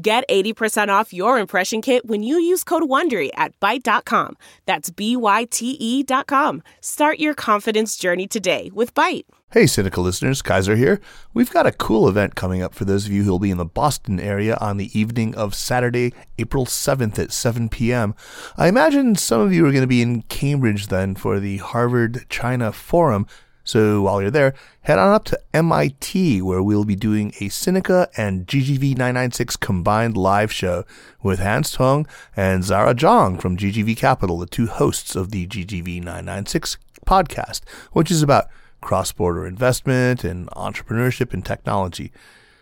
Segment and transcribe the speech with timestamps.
[0.00, 4.36] Get 80% off your impression kit when you use code WONDERY at Byte.com.
[4.64, 6.62] That's B-Y-T-E dot com.
[6.80, 9.24] Start your confidence journey today with Byte.
[9.50, 11.00] Hey, Cynical listeners, Kaiser here.
[11.34, 13.56] We've got a cool event coming up for those of you who will be in
[13.56, 18.14] the Boston area on the evening of Saturday, April 7th at 7 p.m.
[18.56, 22.26] I imagine some of you are going to be in Cambridge then for the Harvard
[22.28, 23.26] China Forum.
[23.68, 28.08] So while you're there, head on up to MIT where we'll be doing a Sinica
[28.16, 30.86] and GGV 996 combined live show
[31.22, 35.98] with Hans Tung and Zara Zhang from GGV Capital, the two hosts of the GGV
[35.98, 37.60] 996 podcast,
[37.92, 38.46] which is about
[38.80, 42.10] cross-border investment and entrepreneurship and technology.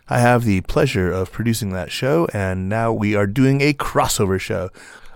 [0.08, 4.40] I have the pleasure of producing that show, and now we are doing a crossover
[4.40, 4.70] show.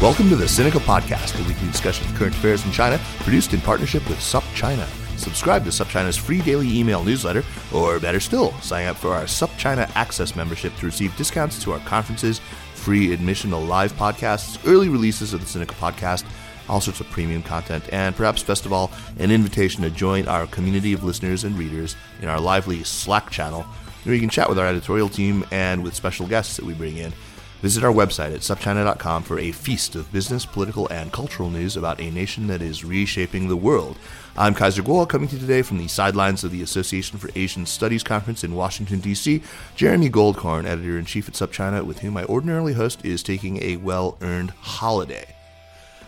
[0.03, 3.61] Welcome to the Sinica Podcast, a weekly discussion of current affairs in China, produced in
[3.61, 4.85] partnership with SUP China.
[5.15, 7.41] Subscribe to SUP China's free daily email newsletter,
[7.73, 11.71] or better still, sign up for our SUP China Access membership to receive discounts to
[11.71, 12.41] our conferences,
[12.73, 16.25] free admission to live podcasts, early releases of the Sinica Podcast,
[16.67, 20.47] all sorts of premium content, and perhaps best of all, an invitation to join our
[20.47, 23.61] community of listeners and readers in our lively Slack channel,
[24.03, 26.97] where you can chat with our editorial team and with special guests that we bring
[26.97, 27.13] in.
[27.63, 32.01] Visit our website at supchina.com for a feast of business, political, and cultural news about
[32.01, 33.97] a nation that is reshaping the world.
[34.35, 37.65] I'm Kaiser Kuo, coming to you today from the sidelines of the Association for Asian
[37.65, 39.41] Studies Conference in Washington, D.C.
[39.77, 43.77] Jeremy Goldkorn, editor in chief at SupChina, with whom I ordinarily host, is taking a
[43.77, 45.33] well earned holiday.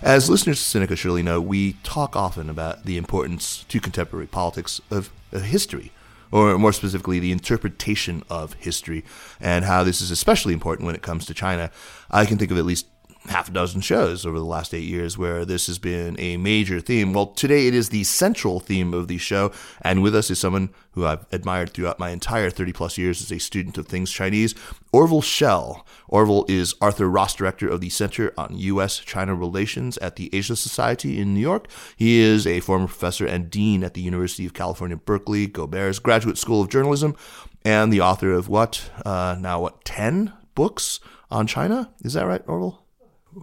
[0.02, 4.82] As listeners to Sinica surely know, we talk often about the importance to contemporary politics
[4.92, 5.94] of, of history
[6.32, 9.04] or more specifically, the interpretation of history,
[9.40, 11.72] and how this is especially important when it comes to China.
[12.10, 12.88] I can think of at least
[13.28, 16.80] half a dozen shows over the last eight years where this has been a major
[16.80, 17.14] theme.
[17.14, 20.70] Well, today it is the central theme of the show, and with us is someone
[20.92, 24.56] who I've admired throughout my entire 30 plus years as a student of things Chinese,
[24.94, 25.86] Orville Schell.
[26.08, 29.00] Orville is Arthur Ross Director of the Center on U.S.
[29.00, 31.68] China Relations at the Asia Society in New York.
[31.96, 36.38] He is a former professor and dean at the University of California, Berkeley, Gobbert's Graduate
[36.38, 37.16] School of Journalism,
[37.66, 41.00] and the author of what, uh, now what, 10 books
[41.30, 41.92] on China?
[42.04, 42.85] Is that right, Orville?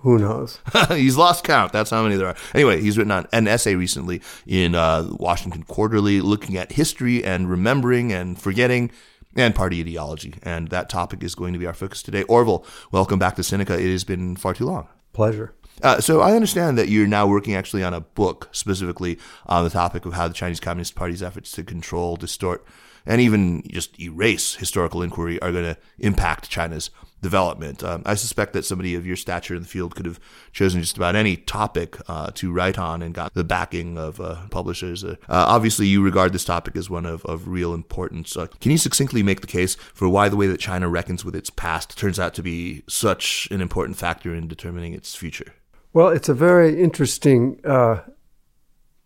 [0.01, 0.59] Who knows?
[0.89, 1.73] he's lost count.
[1.73, 2.37] That's how many there are.
[2.55, 7.51] Anyway, he's written on an essay recently in uh, Washington Quarterly looking at history and
[7.51, 8.91] remembering and forgetting
[9.37, 10.35] and party ideology.
[10.43, 12.23] And that topic is going to be our focus today.
[12.25, 13.79] Orville, welcome back to Sinica.
[13.79, 14.89] It has been far too long.
[15.13, 15.55] Pleasure.
[15.83, 19.71] Uh, so I understand that you're now working actually on a book specifically on the
[19.71, 22.65] topic of how the Chinese Communist Party's efforts to control, distort,
[23.05, 26.91] and even just erase historical inquiry are going to impact China's
[27.23, 27.83] development.
[27.83, 30.21] Um, I suspect that somebody of your stature in the field could have
[30.53, 34.43] chosen just about any topic uh, to write on and got the backing of uh,
[34.51, 35.05] publishers.
[35.05, 38.37] Uh, obviously, you regard this topic as one of, of real importance.
[38.37, 41.37] Uh, can you succinctly make the case for why the way that China reckons with
[41.37, 45.55] its past turns out to be such an important factor in determining its future?
[45.93, 48.01] Well, it's a very interesting uh,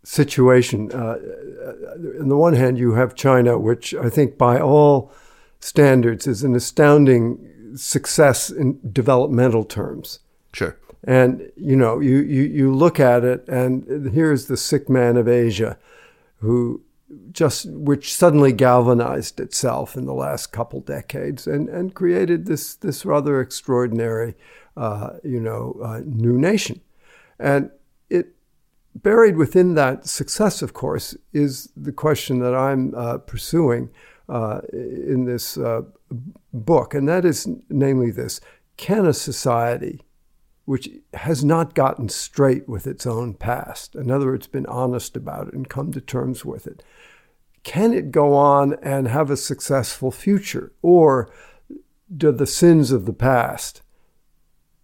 [0.05, 0.91] situation.
[0.91, 1.19] Uh,
[2.21, 5.13] on the one hand, you have China, which I think by all
[5.61, 10.21] standards is an astounding success in developmental terms.
[10.53, 10.77] Sure.
[11.05, 15.29] And you know, you, you, you look at it, and here's the sick man of
[15.29, 15.79] Asia,
[16.39, 16.83] who
[17.31, 23.05] just which suddenly galvanized itself in the last couple decades and, and created this this
[23.05, 24.35] rather extraordinary,
[24.77, 26.81] uh, you know, uh, new nation,
[27.39, 27.71] and
[28.11, 28.35] it
[28.95, 33.91] buried within that success, of course, is the question that I'm uh, pursuing
[34.29, 35.83] uh, in this uh,
[36.53, 38.41] book, and that is namely this:
[38.77, 40.03] Can a society
[40.67, 45.49] which has not gotten straight with its own past, in other words, been honest about
[45.49, 46.83] it and come to terms with it,
[47.63, 50.73] can it go on and have a successful future?
[50.83, 51.33] Or
[52.15, 53.83] do the sins of the past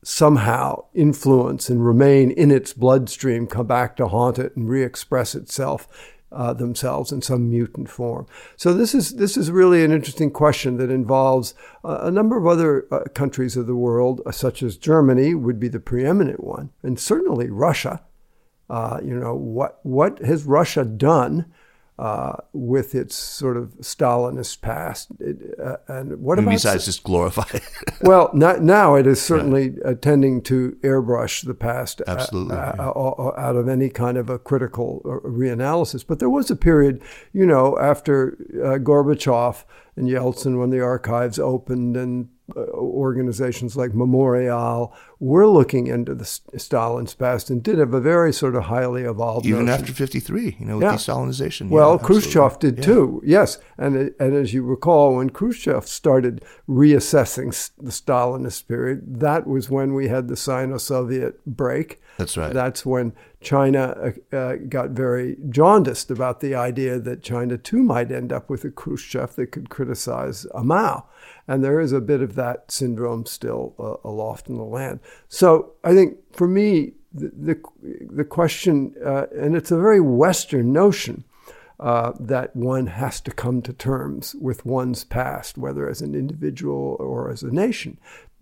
[0.04, 5.34] somehow influence and remain in its bloodstream, come back to haunt it and re express
[5.34, 5.86] itself
[6.32, 8.26] uh, themselves in some mutant form.
[8.56, 12.46] So this is this is really an interesting question that involves uh, a number of
[12.46, 16.70] other uh, countries of the world, uh, such as Germany would be the preeminent one,
[16.82, 18.02] and certainly Russia.
[18.70, 21.52] Uh, you know what what has Russia done
[22.02, 25.06] uh, with its sort of Stalinist past.
[25.20, 27.62] It, uh, and what and about besides just glorify it?
[28.00, 30.02] well, not, now it is certainly right.
[30.02, 32.88] tending to airbrush the past uh, absolutely uh, yeah.
[32.88, 36.04] out of any kind of a critical reanalysis.
[36.04, 37.00] But there was a period,
[37.32, 39.62] you know, after uh, Gorbachev
[39.94, 46.24] and Yeltsin, when the archives opened and Uh, organizations like Memorial were looking into the
[46.24, 49.80] Stalin's past and did have a very sort of highly evolved even notion.
[49.80, 50.92] after 53 you know with yeah.
[50.92, 52.84] de-Stalinization well yeah, Khrushchev did yeah.
[52.84, 59.20] too yes and uh, and as you recall when Khrushchev started reassessing the Stalinist period
[59.20, 64.56] that was when we had the Sino-Soviet break that's right that's when China uh, uh,
[64.68, 69.34] got very jaundiced about the idea that China too might end up with a Khrushchev
[69.34, 71.06] that could criticize a Mao
[71.48, 75.00] and there is a bit of that syndrome still uh, aloft in the land.
[75.28, 80.72] So I think for me, the, the, the question, uh, and it's a very Western
[80.72, 81.24] notion,
[81.80, 86.96] uh, that one has to come to terms with one's past, whether as an individual
[87.00, 87.98] or as a nation.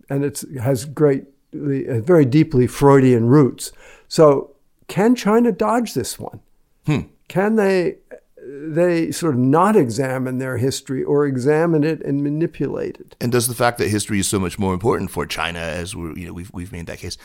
[0.09, 3.71] And it has great, very deeply Freudian roots.
[4.07, 4.51] So
[4.87, 6.39] can China dodge this one?
[6.85, 7.01] Hmm.
[7.27, 7.97] Can they
[8.43, 13.15] they sort of not examine their history or examine it and manipulate it.
[13.21, 16.21] And does the fact that history is so much more important for China, as we
[16.21, 17.17] you know we've we've made that case,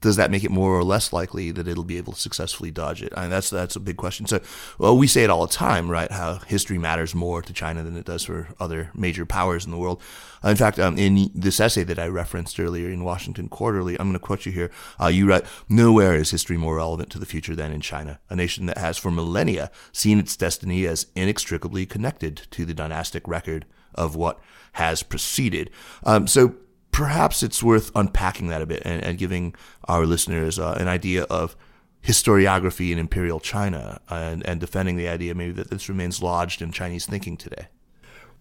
[0.00, 3.02] does that make it more or less likely that it'll be able to successfully dodge
[3.02, 3.12] it?
[3.16, 4.26] I mean, that's that's a big question.
[4.26, 4.40] So,
[4.78, 6.10] well, we say it all the time, right?
[6.10, 9.76] How history matters more to China than it does for other major powers in the
[9.76, 10.00] world.
[10.44, 14.06] Uh, in fact, um, in this essay that I referenced earlier in Washington Quarterly, I'm
[14.06, 14.70] going to quote you here.
[15.00, 18.36] Uh, you write, "Nowhere is history more relevant to the future than in China, a
[18.36, 23.66] nation that has for millennia seen its destiny as inextricably connected to the dynastic record
[23.94, 24.40] of what
[24.74, 25.70] has preceded."
[26.04, 26.54] Um, so
[26.98, 29.54] perhaps it's worth unpacking that a bit and, and giving
[29.84, 31.54] our listeners uh, an idea of
[32.02, 36.72] historiography in imperial China and, and defending the idea maybe that this remains lodged in
[36.72, 37.68] Chinese thinking today.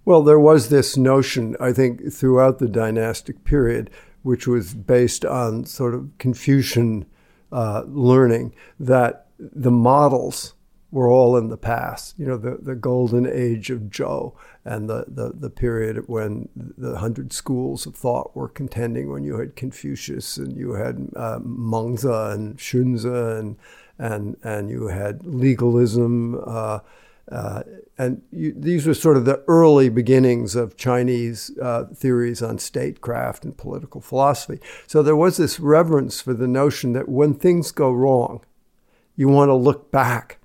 [0.05, 3.91] Well, there was this notion, I think, throughout the dynastic period,
[4.23, 7.05] which was based on sort of Confucian
[7.51, 10.55] uh, learning, that the models
[10.97, 12.15] were all in the past.
[12.17, 14.33] You know, the, the golden age of Zhou
[14.65, 19.37] and the, the, the period when the hundred schools of thought were contending when you
[19.37, 23.57] had Confucius and you had uh, Mengzi and Xunzi and,
[23.99, 26.41] and, and you had legalism.
[26.43, 26.79] Uh,
[27.31, 27.61] uh,
[27.99, 33.45] and you, these were sort of the early beginnings of Chinese uh, theories on statecraft
[33.45, 34.59] and political philosophy.
[34.87, 38.43] So there was this reverence for the notion that when things go wrong,
[39.15, 40.39] you want to look back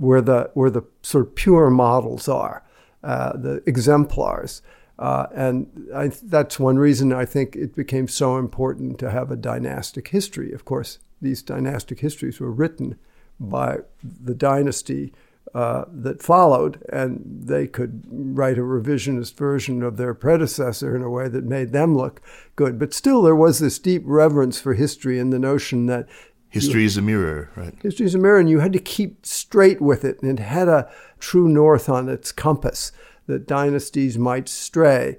[0.00, 2.64] where the where the sort of pure models are,
[3.04, 4.62] uh, the exemplars.
[4.98, 9.36] Uh, and I, that's one reason I think it became so important to have a
[9.36, 10.52] dynastic history.
[10.52, 12.98] Of course, these dynastic histories were written
[13.38, 15.12] by the dynasty
[15.54, 21.10] uh, that followed, and they could write a revisionist version of their predecessor in a
[21.10, 22.20] way that made them look
[22.56, 22.78] good.
[22.78, 26.08] But still, there was this deep reverence for history and the notion that
[26.50, 27.74] History is a mirror, right?
[27.80, 30.68] History is a mirror, and you had to keep straight with it, and it had
[30.68, 30.90] a
[31.20, 32.90] true north on its compass
[33.26, 35.18] that dynasties might stray,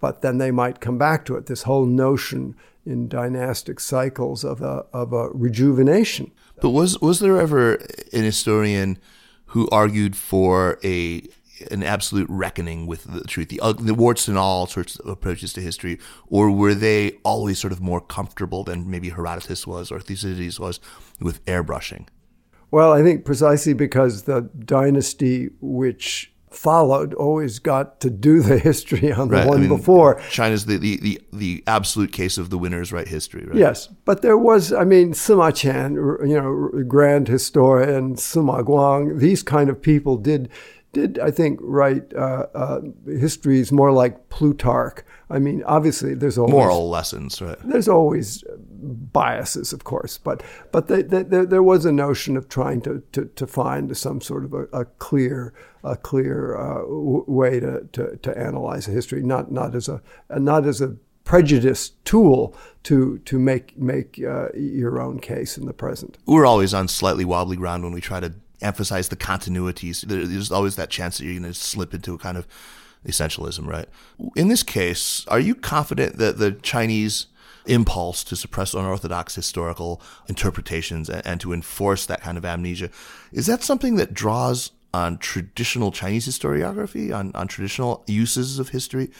[0.00, 1.46] but then they might come back to it.
[1.46, 2.56] This whole notion
[2.86, 6.32] in dynastic cycles of a, of a rejuvenation.
[6.60, 8.98] But was was there ever an historian
[9.46, 11.22] who argued for a
[11.70, 15.60] an absolute reckoning with the truth, the, the warts and all sorts of approaches to
[15.60, 15.98] history,
[16.28, 20.80] or were they always sort of more comfortable than maybe Herodotus was or Thucydides was
[21.20, 22.06] with airbrushing?
[22.70, 29.12] Well, I think precisely because the dynasty which followed always got to do the history
[29.12, 30.20] on the Right, I one mean, before.
[30.30, 33.56] China's the, the, the, the absolute case of the winners write history, right?
[33.56, 35.94] Yes, but there was, I mean, Sima Qian,
[36.28, 40.48] you know, grand historian, Sima Guang, these kind of people did,
[40.92, 45.04] did I think, write uh, uh, histories more like Plutarch.
[45.28, 47.58] I mean, obviously, there's always Moral lessons, right?
[47.64, 48.42] there's always
[49.12, 50.42] biases, of course, but
[50.72, 54.20] but they, they, there, there was a notion of trying to, to, to find some
[54.20, 55.54] sort of a, a clear
[55.84, 60.02] a clear uh, w- way to, to, to analyze a history, not not as a
[60.30, 65.72] not as a prejudice tool to to make make uh, your own case in the
[65.72, 66.18] present.
[66.26, 70.02] We're always on slightly wobbly ground when we try to emphasize the continuities.
[70.02, 72.46] There's always that chance that you're going to slip into a kind of
[73.06, 73.88] essentialism, right?
[74.36, 77.26] In this case, are you confident that the Chinese
[77.66, 82.90] impulse to suppress unorthodox historical interpretations and, to enforce that kind of amnesia
[83.32, 89.10] is that something that draws on traditional Chinese historiography, on, on traditional uses of history,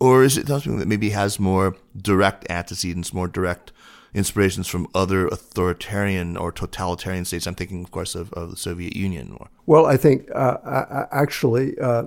[0.00, 3.72] or is it something that maybe has more direct antecedents, more direct
[4.14, 7.46] inspirations from other authoritarian or totalitarian states?
[7.46, 9.36] I'm thinking, of course, of, of the Soviet Union.
[9.66, 12.04] Well, I think uh, actually uh,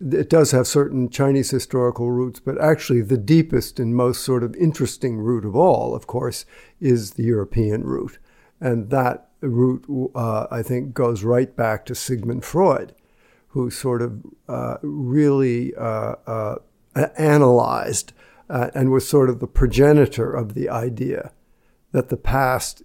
[0.00, 4.54] it does have certain Chinese historical roots, but actually the deepest and most sort of
[4.56, 6.44] interesting root of all, of course,
[6.80, 8.18] is the European root.
[8.60, 12.94] And that root, uh, I think, goes right back to Sigmund Freud,
[13.48, 16.56] who sort of uh, really uh, uh,
[17.16, 18.12] analyzed
[18.48, 21.32] uh, and was sort of the progenitor of the idea
[21.92, 22.82] that the past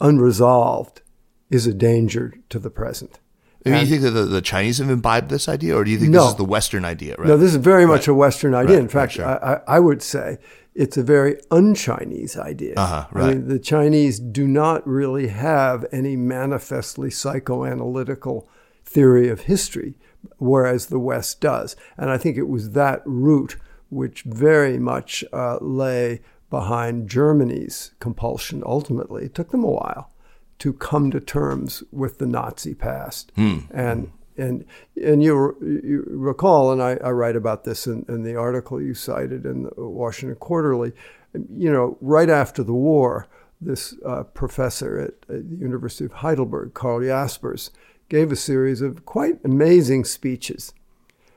[0.00, 1.02] unresolved
[1.50, 3.20] is a danger to the present.
[3.64, 5.98] I mean, you think that the, the Chinese have imbibed this idea, or do you
[5.98, 6.22] think No.
[6.22, 7.14] this is the Western idea?
[7.16, 7.28] Right?
[7.28, 8.76] No, this is very much a Western idea.
[8.76, 9.44] Right, In fact, right, sure.
[9.68, 10.38] I, I would say
[10.74, 12.74] it's a very un-Chinese idea.
[12.76, 18.46] Uh-huh, I mean, the Chinese do not really have any manifestly psychoanalytical
[18.84, 19.94] theory of history,
[20.38, 21.76] whereas the West does.
[21.96, 23.56] And I think it was that root
[23.92, 28.62] which very much uh, lay behind Germany's compulsion.
[28.64, 30.10] Ultimately, it took them a while
[30.58, 33.32] to come to terms with the Nazi past.
[33.70, 34.64] And and
[34.96, 38.94] and you, you recall, and I, I write about this in, in the article you
[38.94, 40.92] cited in the Washington Quarterly.
[41.34, 43.28] You know, right after the war,
[43.60, 47.70] this uh, professor at, at the University of Heidelberg, Karl Jaspers,
[48.08, 50.72] gave a series of quite amazing speeches,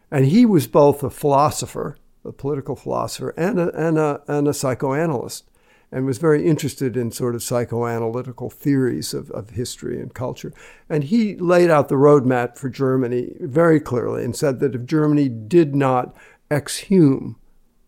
[0.09, 4.53] and he was both a philosopher, a political philosopher, and a, and a, and a
[4.53, 5.46] psychoanalyst
[5.91, 10.51] and was very interested in sort of psychoanalytical theories of, of history and culture.
[10.89, 15.29] And he laid out the roadmap for Germany very clearly and said that if Germany
[15.29, 16.15] did not
[16.51, 17.38] exhume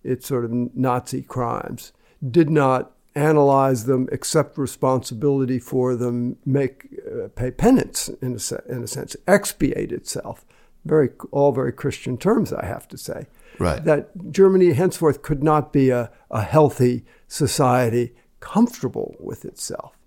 [0.03, 1.91] its sort of Nazi crimes,
[2.32, 8.84] did not analyze them, accept responsibility for them, make uh, pay penance in a, in
[8.84, 10.46] a sense, expiate itself.
[10.86, 13.25] Very all very Christian terms, I have to say
[13.59, 13.83] Right.
[13.83, 19.97] that Germany henceforth could not be a, a healthy society comfortable with itself.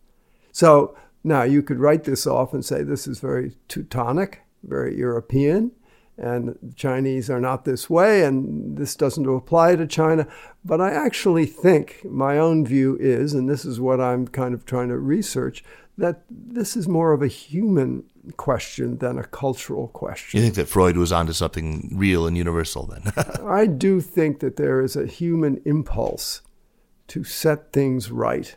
[0.53, 5.73] So now you could write this off and say this is very Teutonic, very European,
[6.17, 10.27] and the Chinese are not this way, and this doesn't apply to China.
[10.65, 14.67] But I actually think my own view is, and this is what I'm kind of
[14.67, 15.65] trying to research,
[16.01, 18.05] that this is more of a human
[18.37, 20.39] question than a cultural question.
[20.39, 23.13] you think that Freud was onto something real and universal then?
[23.47, 26.41] I do think that there is a human impulse
[27.09, 28.57] to set things right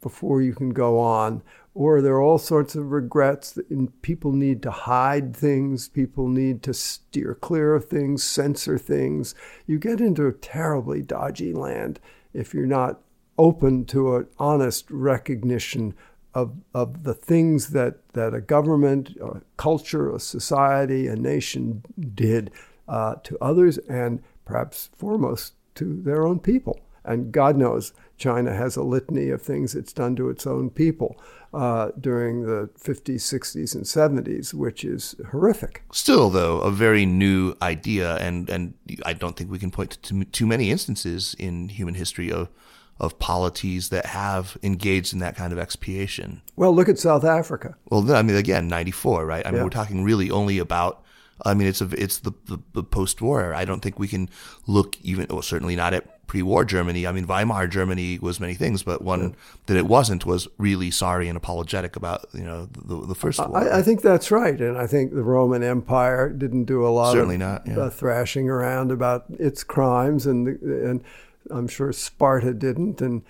[0.00, 1.42] before you can go on,
[1.74, 3.52] or there are all sorts of regrets.
[3.52, 9.34] That people need to hide things, people need to steer clear of things, censor things.
[9.66, 12.00] You get into a terribly dodgy land
[12.32, 13.00] if you're not
[13.38, 15.94] open to an honest recognition
[16.36, 21.82] of, of the things that, that a government, a culture, a society, a nation
[22.14, 22.50] did
[22.88, 26.78] uh, to others and perhaps foremost to their own people.
[27.06, 31.16] And God knows China has a litany of things it's done to its own people
[31.54, 35.84] uh, during the 50s, 60s, and 70s, which is horrific.
[35.90, 38.74] Still, though, a very new idea, and, and
[39.06, 42.50] I don't think we can point to too, too many instances in human history of,
[42.98, 46.40] of polities that have engaged in that kind of expiation.
[46.56, 47.76] Well, look at South Africa.
[47.90, 49.46] Well, I mean, again, '94, right?
[49.46, 49.64] I mean, Yeah.
[49.64, 51.02] we're talking really only about.
[51.44, 53.42] I mean, it's a, it's the, the, the post-war.
[53.42, 53.58] era.
[53.58, 54.30] I don't think we can
[54.66, 57.06] look even, well, certainly not at pre-war Germany.
[57.06, 59.36] I mean, Weimar Germany was many things, but one
[59.66, 63.54] that it wasn't was really sorry and apologetic about, you know, the, the first war.
[63.54, 67.12] I, I think that's right, and I think the Roman Empire didn't do a lot
[67.12, 67.78] Certainly of not, yeah.
[67.80, 71.04] uh, thrashing around about its crimes, and the, and
[71.50, 73.00] I'm sure Sparta didn't.
[73.00, 73.22] And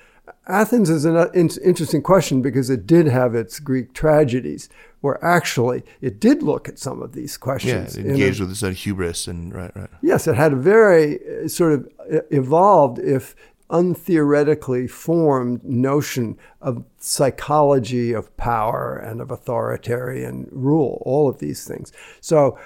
[0.49, 1.17] Athens is an
[1.65, 4.69] interesting question because it did have its Greek tragedies.
[5.03, 7.97] where actually it did look at some of these Yeah, questions.
[7.97, 9.89] it in a- engaged with its own hubris and right, right.
[10.03, 13.37] Yes, it had a very uh, sort of uh, evolved, if
[13.71, 21.93] untheoretically formed notion of psychology of power and of authoritarian rule, all of these things.
[22.21, 22.59] So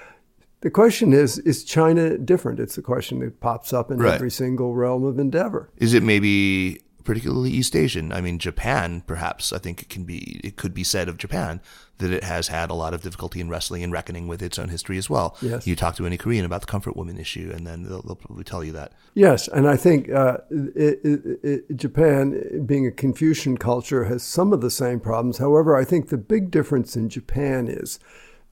[0.61, 2.59] the question is is China different?
[2.59, 4.15] It's the question that pops up in Right.
[4.15, 5.69] every single realm of endeavor.
[5.77, 8.11] Is it maybe particularly East Asian?
[8.11, 9.51] I mean, Japan, perhaps.
[9.51, 10.39] I think it can be.
[10.43, 11.59] It could be said of Japan
[11.97, 14.69] that it has had a lot of difficulty in wrestling and reckoning with its own
[14.69, 15.35] history as well.
[15.41, 15.67] Yes.
[15.67, 18.43] You talk to any Korean about the comfort woman issue, and then they'll, they'll probably
[18.43, 18.93] tell you that.
[19.13, 24.51] Yes, and I think uh, it, it, it, Japan, being a Confucian culture, has some
[24.51, 25.37] of the same problems.
[25.37, 27.99] However, I think the big difference in Japan is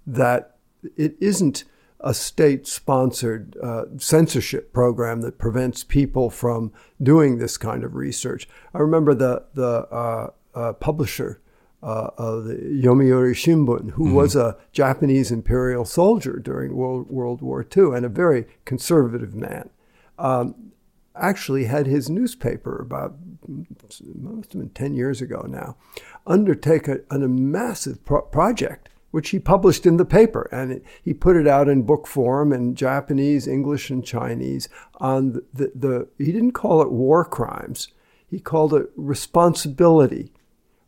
[0.05, 0.57] that
[0.95, 1.63] it isn't
[2.01, 8.47] a state sponsored uh, censorship program that prevents people from doing this kind of research.
[8.73, 11.41] I remember the, the uh, uh, publisher.
[11.81, 17.65] Uh, of the Yomiuri Shimbun, who was a Japanese imperial soldier during World, World War
[17.65, 19.69] II and a very conservative man
[21.19, 23.15] actually had his newspaper about
[23.47, 25.75] must have been 10 years ago now
[26.27, 30.47] undertake a, a massive pro- project which he published in the paper.
[30.51, 35.33] And it, he put it out in book form in japanese english and chinese on
[35.33, 37.89] the, the, the he didn't call it war crimes.
[38.27, 40.31] He called it responsibility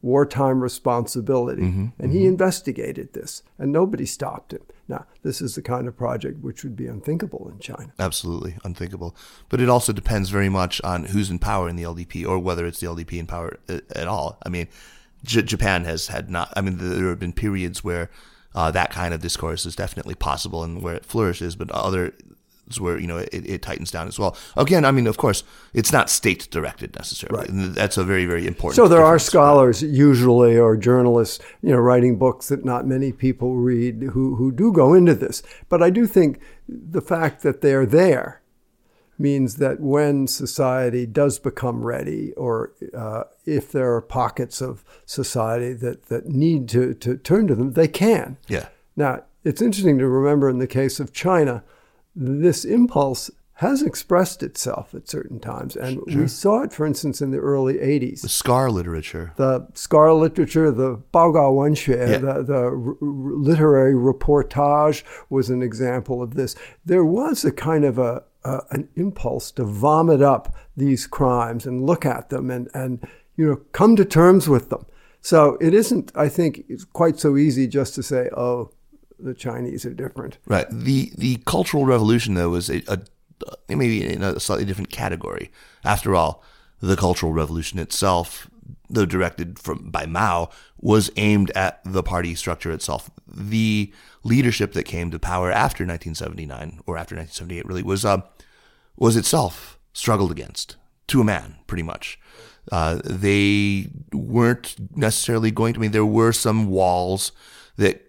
[0.02, 1.64] wartime responsibility.
[1.64, 1.88] Mm-hmm.
[2.00, 2.30] And he mm-hmm.
[2.30, 4.62] investigated this and nobody stopped him.
[4.88, 7.94] Now this is the kind of project which would be unthinkable in china.
[8.00, 9.16] Absolutely unthinkable.
[9.50, 12.66] But it also depends very much on who's in power in the LDP or whether
[12.66, 14.38] it's the LDP in power uh, at all.
[14.46, 14.68] I mean,
[15.24, 18.10] J- Japan has had not, I mean, there have been periods where
[18.56, 22.14] uh, that kind of discourse is definitely possible and where it flourishes, but other
[22.80, 24.38] where, you know, it, it tightens down as well.
[24.56, 27.48] Again, I mean, of course, it's not state directed necessarily.
[27.50, 27.74] Right.
[27.76, 32.18] That's a very, very important So there are scholars usually or journalists, you know, writing
[32.18, 35.44] books that not many people read who, who do go into this.
[35.70, 38.41] But I do think the fact that they're there
[39.22, 45.74] means that when society does become ready, or uh, if there are pockets of society
[45.74, 48.38] that, that need to, to turn to them, they can.
[48.48, 48.68] Yeah.
[48.96, 51.64] Now, it's interesting to remember in the case of China,
[52.16, 55.76] this impulse has expressed itself at certain times.
[55.76, 59.34] And we saw it, for instance, in the early 80s The scar literature.
[59.36, 62.18] the scar literature, the Baogao Wenxue, Yeah.
[62.18, 66.56] the, the r- literary reportage was an example of this.
[66.84, 71.86] There was a kind of a, a an impulse to vomit up these crimes and
[71.86, 74.86] look at them and, and you know come to terms with them.
[75.22, 78.72] So it isn't, I think, quite so easy just to say, oh,
[79.20, 80.40] the Chinese are different.
[80.48, 80.68] Right.
[80.70, 83.00] The the Cultural Revolution though was a, a
[83.70, 85.52] maybe in a slightly different category.
[85.84, 86.44] After all,
[86.82, 88.50] the Cultural Revolution itself,
[88.90, 93.10] though directed from by Mao, was aimed at the party structure itself.
[93.28, 98.22] The leadership that came to power after 1979 or after 1978 really was uh,
[98.96, 102.20] was itself struggled against to a man, pretty much.
[102.72, 105.80] Uh, they weren't necessarily going to.
[105.80, 107.32] I mean, there were some walls
[107.78, 108.08] that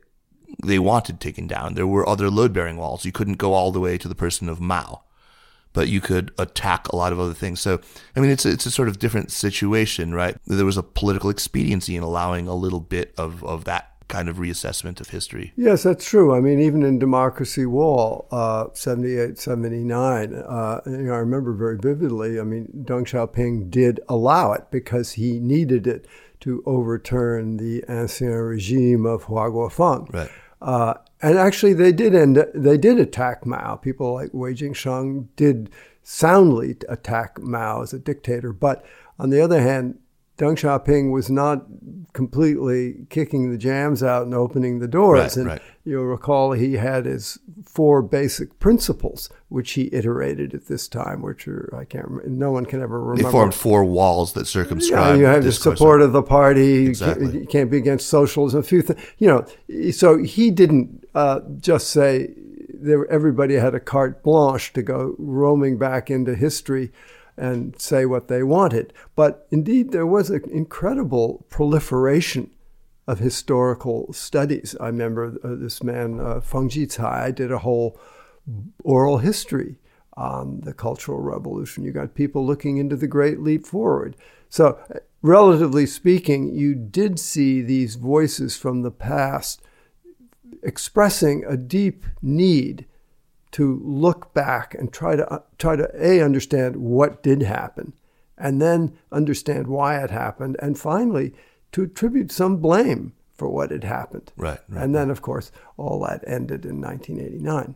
[0.64, 1.75] they wanted taken down.
[1.75, 3.05] There were other load bearing walls.
[3.05, 5.03] You couldn't go all the way to the person of Mao,
[5.73, 7.61] but you could attack a lot of other things.
[7.61, 7.81] So,
[8.17, 10.37] I mean, it's a, it's a sort of different situation, right?
[10.47, 14.37] There was a political expediency in allowing a little bit of, of that kind of
[14.37, 15.55] reassessment of history.
[15.57, 16.35] Yes, that's true.
[16.35, 21.79] I mean, even in Democracy Wall, uh, 78, 79, uh, you know, I remember very
[21.79, 26.07] vividly, I mean, Deng Xiaoping did allow it because he needed it
[26.41, 30.13] to overturn the ancien regime of Hua Guofeng.
[30.13, 30.31] Right.
[30.62, 32.44] Uh, and actually, they did end.
[32.55, 33.77] They did attack Mao.
[33.77, 35.70] People like Wei Jingsheng did
[36.03, 38.53] soundly attack Mao as a dictator.
[38.53, 38.85] But
[39.18, 39.98] on the other hand,
[40.38, 41.66] Deng Xiaoping was not
[42.14, 45.21] completely kicking the jams out and opening the doors.
[45.21, 45.62] Right, and right.
[45.85, 51.47] you'll recall he had his four basic principles, which he iterated at this time, which
[51.49, 52.07] are I can't.
[52.07, 52.29] remember.
[52.29, 53.23] No one can ever remember.
[53.23, 55.18] They formed four walls that Yeah, circumscribed.
[55.18, 56.66] you have the support of the party.
[56.66, 57.27] You Exactly.
[57.27, 58.61] can't, you can't be against socialism.
[58.61, 59.90] A few things, you know.
[59.92, 62.35] So he didn't uh, just say
[62.75, 66.90] there, everybody had a carte blanche to go roaming back into history
[67.37, 68.92] and say what they wanted.
[69.16, 72.51] But indeed, there was an incredible proliferation
[73.07, 74.77] of historical studies.
[74.81, 77.99] I remember uh, this man uh, Feng Jicai did a whole
[78.85, 79.77] oral history
[80.16, 81.85] on the Cultural Revolution.
[81.85, 84.16] You got people looking into the Great Leap Forward.
[84.49, 89.62] So, uh, relatively speaking, you did see these voices from the past
[90.62, 92.87] expressing a deep need
[93.53, 97.93] to look back and try to uh, try to a understand what did happen,
[98.37, 101.35] and then understand why it happened, and finally
[101.73, 104.33] to attribute some blame for what had happened.
[104.37, 104.83] Right, right.
[104.83, 107.75] And then, of course, all that ended in 1989.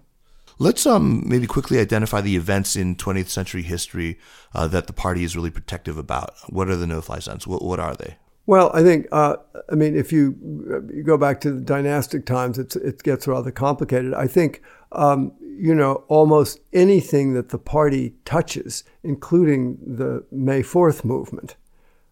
[0.59, 4.19] Let's um maybe quickly identify the events in 20th century history
[4.55, 6.35] uh, that the party is really protective about.
[6.49, 7.47] What are the no-fly zones?
[7.47, 8.17] What, what are they?
[8.47, 9.37] Well, I think uh,
[9.71, 10.35] I mean if you,
[10.95, 14.15] you go back to the dynastic times, it's, it gets rather complicated.
[14.15, 14.63] I think
[14.93, 21.57] um, you know almost anything that the party touches, including the May Fourth movement,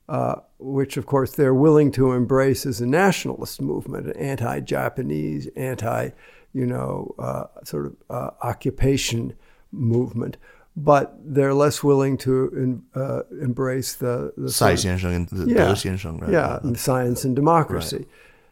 [0.09, 6.11] uh, which of course they're willing to embrace as a nationalist movement, an anti-Japanese, anti
[6.54, 9.35] you know, uh, sort of uh, occupation
[9.72, 10.37] movement,
[10.76, 15.72] but they're less willing to in, uh, embrace the, the Sai Xiansheng and the yeah,
[15.72, 16.30] Xiansheng, right?
[16.30, 18.07] yeah, science and democracy.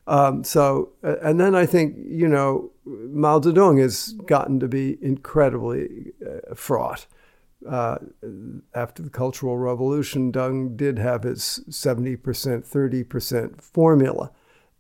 [0.06, 6.12] Um, so, and then I think you know Mao Zedong has gotten to be incredibly
[6.24, 7.06] uh, fraught.
[7.68, 7.98] Uh,
[8.74, 14.32] after the Cultural Revolution, Deng did have his 70%, 30% formula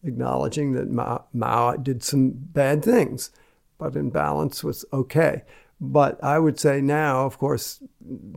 [0.04, 3.30] acknowledging that Mao, Mao did some bad things,
[3.78, 5.42] but in balance was okay.
[5.84, 7.82] But I would say now, of course,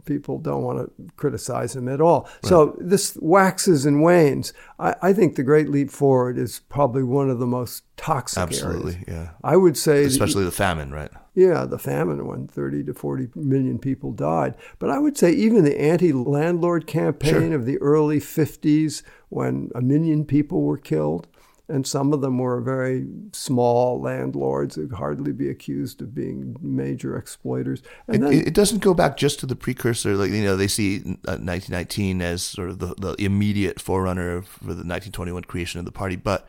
[0.05, 2.23] people don't want to criticize him at all.
[2.23, 2.49] Right.
[2.49, 4.51] So this waxes and wanes.
[4.79, 8.93] I, I, think the Great Leap Forward is probably one of the most toxic Absolutely,
[8.93, 9.07] areas.
[9.07, 9.29] yeah.
[9.43, 11.11] I would say, especially the, the famine, right?
[11.35, 14.55] Yeah, the famine when 30 to 40 million people died.
[14.79, 17.53] But I would say even the anti-landlord campaign sure.
[17.53, 21.27] of the early 50s, when a million people were killed
[21.67, 27.17] and some of them were very small landlords who'd hardly be accused of being major
[27.17, 27.81] exploiters.
[28.07, 30.15] And it, then, it doesn't go back just to the precursor.
[30.15, 34.65] Like you know, they see 1919 uh, as sort of the, the immediate forerunner for
[34.65, 36.47] the 1921 creation of the party, but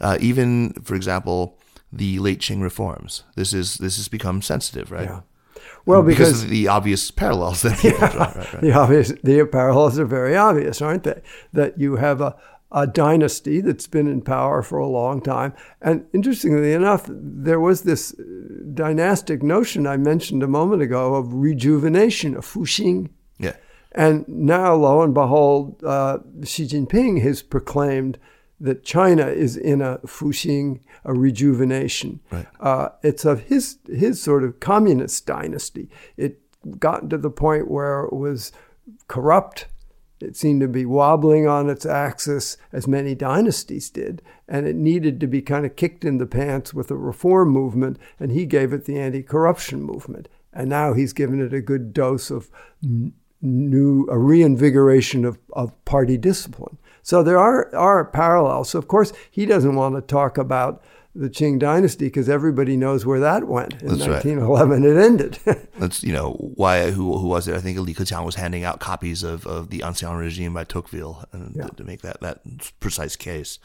[0.00, 1.58] uh, even, for example,
[1.92, 3.24] the late Qing reforms.
[3.34, 5.08] This is this has become sensitive, right?
[5.08, 5.20] Yeah.
[5.86, 8.60] Well, because, because, of the obvious parallels that yeah, draw, right, right.
[8.60, 11.20] the obvious the parallels are very obvious, aren't they?
[11.52, 12.36] That you have a
[12.70, 15.54] a dynasty that's been in power for a long time.
[15.80, 18.14] And interestingly enough, there was this
[18.74, 23.10] dynastic notion I mentioned a moment ago of rejuvenation, of Fuxing.
[23.38, 23.56] Yeah.
[23.92, 28.18] And now, lo and behold, uh, Xi Jinping has proclaimed
[28.60, 32.20] that China is in a Fuxing, a rejuvenation.
[32.30, 32.46] Right.
[32.60, 35.88] Uh, it's of his his sort of communist dynasty.
[36.16, 36.40] It
[36.78, 38.52] gotten to the point where it was
[39.06, 39.66] corrupt
[40.20, 45.20] it seemed to be wobbling on its axis, as many dynasties did, and it needed
[45.20, 48.72] to be kind of kicked in the pants with a reform movement, and he gave
[48.72, 50.28] it the anti corruption movement.
[50.52, 52.50] And now he's given it a good dose of
[53.40, 56.78] new, a reinvigoration of, of party discipline.
[57.02, 58.70] So there are, are parallels.
[58.70, 60.82] So, of course, he doesn't want to talk about
[61.18, 63.74] the Qing dynasty because everybody knows where that went.
[63.82, 64.90] In That's 1911, right.
[64.90, 65.38] it ended.
[65.78, 67.56] That's you know why who who was it?
[67.56, 71.24] I think Li Keqiang was handing out copies of, of the Ancien Regime by Tocqueville
[71.32, 71.66] and yeah.
[71.66, 72.40] to, to, make that that
[72.78, 73.58] precise case.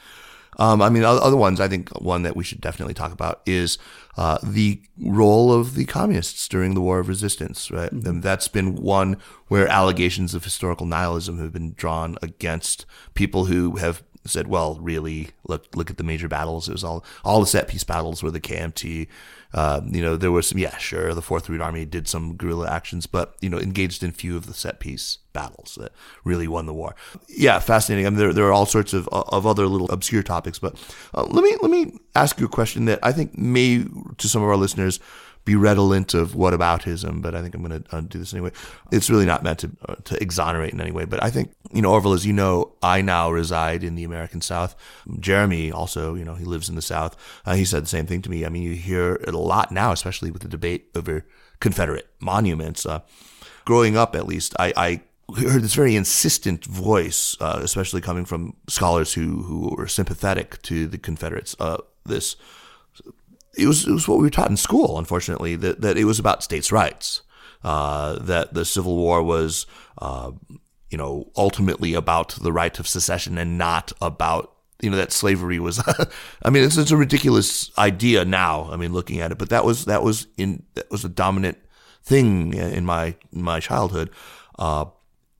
[0.60, 1.60] Um, I mean, other ones.
[1.60, 3.78] I think one that we should definitely talk about is
[4.18, 7.70] uh, the role of the communists during the War of Resistance.
[7.70, 8.08] Right, mm-hmm.
[8.08, 13.78] and that's been one where allegations of historical nihilism have been drawn against people who
[13.78, 16.70] have said, well, really, look look at the major battles.
[16.70, 19.08] It was all all the set piece battles were the KMT.
[19.54, 22.68] Uh, you know, there was some, yeah, sure, the Fourth Route Army did some guerrilla
[22.72, 25.92] actions, but you know, engaged in few of the set piece battles that
[26.24, 26.96] really won the war.
[27.28, 28.08] Yeah, fascinating.
[28.08, 30.76] I mean, there there are all sorts of of other little obscure topics, but
[31.14, 33.84] uh, let me let me ask you a question that I think may
[34.18, 35.00] to some of our listeners
[35.46, 38.52] be redolent of whataboutism, but I think I'm going to uh, do this anyway.
[38.92, 41.82] It's really not meant to uh, to exonerate in any way, but I think you
[41.82, 44.76] know Orville, as you know, I now reside in the American South.
[45.20, 47.18] Jeremy also, you know, he lives in the South.
[47.46, 48.46] Uh, he said the same thing to me.
[48.46, 51.26] I mean, you hear it a lot now, especially with the debate over
[51.60, 52.86] Confederate monuments.
[52.86, 53.02] Uh,
[53.66, 55.02] growing up, at least, I, I
[55.38, 60.88] heard this very insistent voice, uh, especially coming from scholars who who were sympathetic to
[60.88, 61.56] the Confederates.
[61.60, 62.36] Uh, this
[63.56, 64.98] it was it was what we were taught in school.
[64.98, 67.22] Unfortunately, that that it was about states' rights.
[67.64, 69.66] Uh, that the Civil War was,
[70.00, 70.32] uh,
[70.90, 75.60] you know, ultimately about the right of secession and not about you know that slavery
[75.60, 75.82] was.
[76.44, 78.70] I mean, it's, it's a ridiculous idea now.
[78.70, 81.58] I mean, looking at it, but that was that was in that was a dominant
[82.04, 84.10] thing in my in my childhood.
[84.60, 84.86] Uh,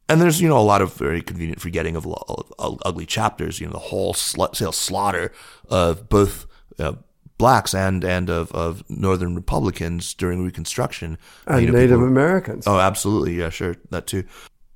[0.08, 3.60] and there's you know a lot of very convenient forgetting of, of, of ugly chapters.
[3.60, 5.32] You know, the whole sl- slaughter
[5.68, 6.46] of both
[6.80, 6.94] uh,
[7.38, 11.18] blacks and and of, of Northern Republicans during Reconstruction
[11.48, 12.68] and Native Americans.
[12.68, 14.24] Oh, absolutely, yeah, sure, that too.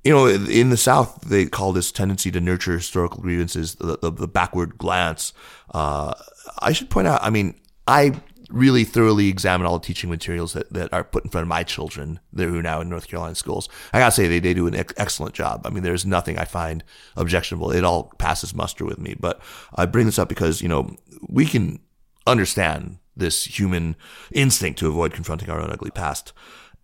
[0.04, 4.10] You know, in the South, they call this tendency to nurture historical grievances the, the,
[4.10, 5.32] the backward glance.
[5.74, 6.14] Uh,
[6.60, 7.54] I should point out, I mean,
[7.86, 8.12] I
[8.48, 11.62] really thoroughly examine all the teaching materials that, that are put in front of my
[11.62, 13.68] children that are now in North Carolina schools.
[13.92, 15.66] I gotta say they, they do an ex- excellent job.
[15.66, 16.82] I mean, there's nothing I find
[17.16, 17.72] objectionable.
[17.72, 19.16] It all passes muster with me.
[19.18, 19.40] But
[19.74, 20.96] I bring this up because, you know,
[21.28, 21.80] we can
[22.28, 23.96] understand this human
[24.32, 26.32] instinct to avoid confronting our own ugly past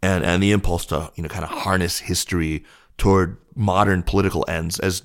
[0.03, 2.65] and, and the impulse to, you know, kind of harness history
[2.99, 5.03] toward modern political ends as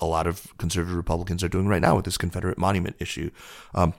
[0.00, 3.30] a lot of conservative Republicans are doing right now with this Confederate monument issue.
[3.74, 3.92] Um,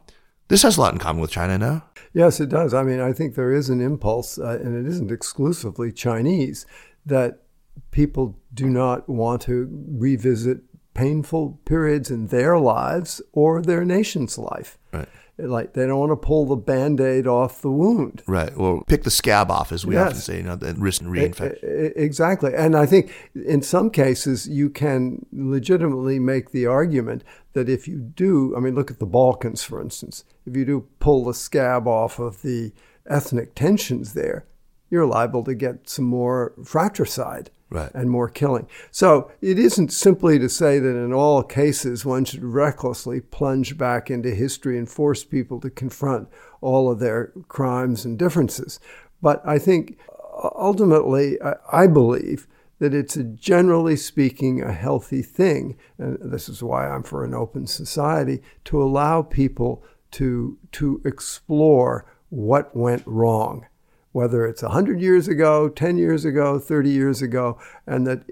[0.47, 1.85] this has a lot in common with China now.
[2.13, 2.73] Yes, it does.
[2.73, 6.65] I mean, I think there is an impulse, uh, and it isn't exclusively Chinese,
[7.05, 7.43] that
[7.91, 10.61] people do not want to revisit
[10.93, 14.77] painful periods in their lives or their nation's life.
[14.91, 15.07] Right.
[15.41, 18.23] Like they don't want to pull the band-aid off the wound.
[18.27, 18.55] Right.
[18.55, 20.07] Well, pick the scab off, as we yes.
[20.07, 21.93] often say, you know, and risk reinfection.
[21.95, 22.53] Exactly.
[22.53, 27.23] And I think in some cases you can legitimately make the argument
[27.53, 30.23] that if you do, I mean, look at the Balkans, for instance.
[30.45, 32.71] If you do pull the scab off of the
[33.09, 34.45] ethnic tensions there,
[34.89, 37.91] you're liable to get some more fratricide right.
[37.95, 38.67] and more killing.
[38.91, 44.11] So it isn't simply to say that in all cases one should recklessly plunge back
[44.11, 46.29] into history and force people to confront
[46.59, 48.79] all of their crimes and differences.
[49.21, 51.37] But I think uh, ultimately,
[51.71, 52.47] I believe
[52.79, 57.33] that it's a, generally speaking a healthy thing, and this is why I'm for an
[57.33, 63.65] open society, to allow people to, to explore what went wrong
[64.11, 68.23] whether it's 100 years ago, 10 years ago, 30 years ago, and that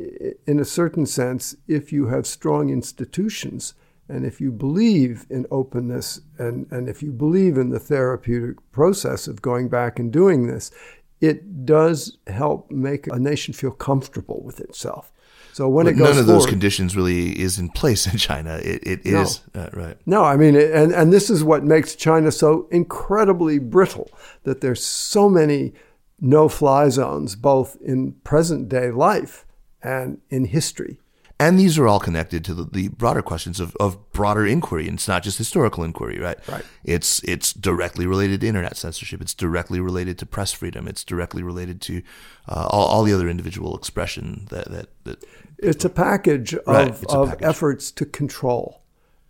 [0.46, 3.74] in a certain sense, if you have strong institutions
[4.10, 9.28] and if you believe in openness and, and if you believe in the therapeutic process
[9.28, 10.72] of going back and doing this,
[11.22, 15.12] it does help make a nation feel comfortable with itself.
[15.60, 18.17] So when but it goes none of forward, those conditions really is in place in
[18.17, 18.62] China.
[18.63, 19.24] It, it no.
[19.24, 19.98] is uh, right.
[20.06, 24.10] No, I mean, and and this is what makes China so incredibly brittle.
[24.43, 25.74] That there's so many
[26.22, 29.45] no-fly zones, both in present day life
[29.84, 30.98] and in history.
[31.41, 34.89] And these are all connected to the, the, broader questions of, of broader inquiry.
[34.89, 36.38] And it's not just historical inquiry, right?
[36.50, 36.65] Right.
[36.84, 39.22] It's it's directly related to internet censorship.
[39.22, 40.88] It's directly related to press freedom.
[40.88, 42.02] It's directly related to
[42.48, 45.26] uh, all, all the other individual expression that that, that
[45.62, 47.06] it's a package of, right.
[47.10, 47.48] of package.
[47.48, 48.82] efforts to control.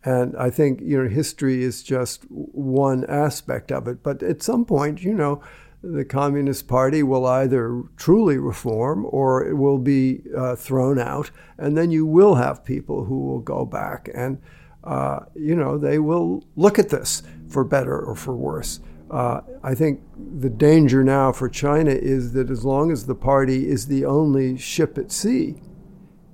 [0.03, 4.01] And I think you know history is just one aspect of it.
[4.01, 5.41] But at some point, you know,
[5.83, 11.77] the Communist Party will either truly reform or it will be uh, thrown out, and
[11.77, 14.41] then you will have people who will go back and,
[14.83, 18.79] uh, you know, they will look at this for better or for worse.
[19.09, 20.01] Uh, I think
[20.39, 24.57] the danger now for China is that as long as the party is the only
[24.57, 25.55] ship at sea,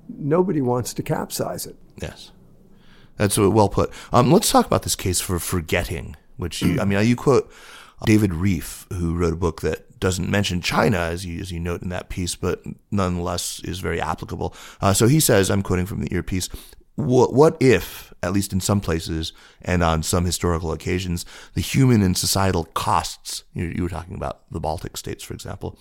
[0.09, 1.75] nobody wants to capsize it.
[2.01, 2.31] Yes,
[3.17, 3.91] that's well put.
[4.11, 7.51] Um, let's talk about this case for forgetting, which you, I mean, you quote
[8.05, 11.81] David Rieff, who wrote a book that doesn't mention China, as you, as you note
[11.81, 14.53] in that piece, but nonetheless is very applicable.
[14.81, 16.49] Uh, so he says, I'm quoting from the earpiece,
[16.95, 22.01] what, what if, at least in some places and on some historical occasions, the human
[22.01, 25.77] and societal costs, you, you were talking about the Baltic states, for example,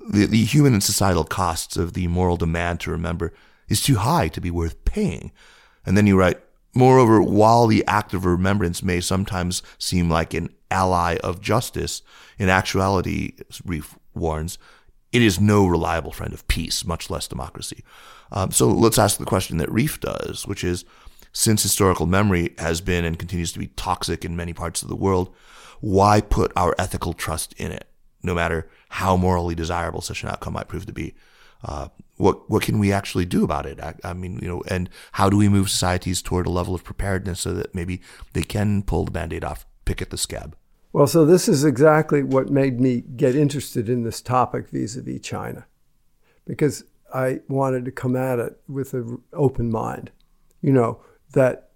[0.00, 3.32] the, the human and societal costs of the moral demand to remember
[3.68, 5.32] is too high to be worth paying.
[5.84, 6.40] And then you write,
[6.74, 12.02] Moreover, while the act of remembrance may sometimes seem like an ally of justice,
[12.38, 14.58] in actuality, Rieff warns,
[15.12, 17.84] it is no reliable friend of peace, much less democracy.
[18.30, 20.86] Um, so let's ask the question that Rieff does, which is
[21.32, 24.96] since historical memory has been and continues to be toxic in many parts of the
[24.96, 25.34] world,
[25.80, 27.86] why put our ethical trust in it,
[28.22, 31.14] no matter how morally desirable such an outcome might prove to be?
[31.64, 33.80] Uh, what what can we actually do about it?
[33.80, 36.84] I, I, mean, you know, and how do we move societies toward a level of
[36.84, 38.00] preparedness so that maybe
[38.32, 40.56] they can pull the band-aid off, pick at the scab?
[40.92, 45.66] Well, so this is exactly what made me get interested in this topic vis-a-vis China,
[46.46, 50.10] because I wanted to come at it with an open mind.
[50.60, 51.00] You know
[51.32, 51.70] that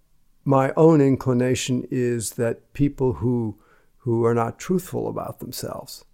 [0.44, 3.58] my own inclination is that people who
[3.98, 6.04] who are not truthful about themselves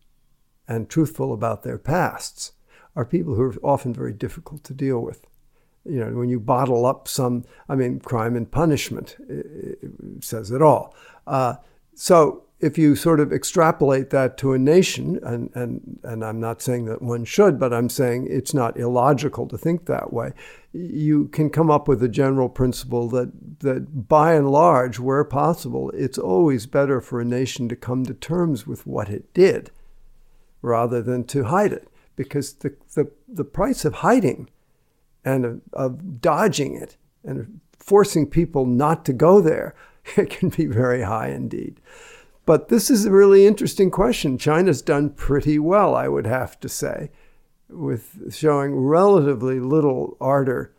[0.68, 2.52] and truthful about their pasts
[2.94, 5.26] are people who are often very difficult to deal with.
[5.84, 10.50] You know, when you bottle up some, I mean, crime and punishment it, it says
[10.50, 10.94] it all.
[11.26, 11.56] Uh,
[11.94, 16.62] so if you sort of extrapolate that to a nation, and, and, and I'm not
[16.62, 20.32] saying that one should, but I'm saying it's not illogical to think that way,
[20.72, 25.90] you can come up with a general principle that, that by and large, where possible,
[25.90, 29.72] it's always better for a nation to come to terms with what it did
[30.62, 34.48] rather than to hide it because the, the, the price of hiding
[35.24, 39.74] and of, of dodging it and forcing people not to go there
[40.16, 41.80] it can be very high indeed.
[42.46, 44.38] but this is a really interesting question.
[44.38, 47.10] China's done pretty well, I would have to say,
[47.68, 50.74] with showing relatively little ardor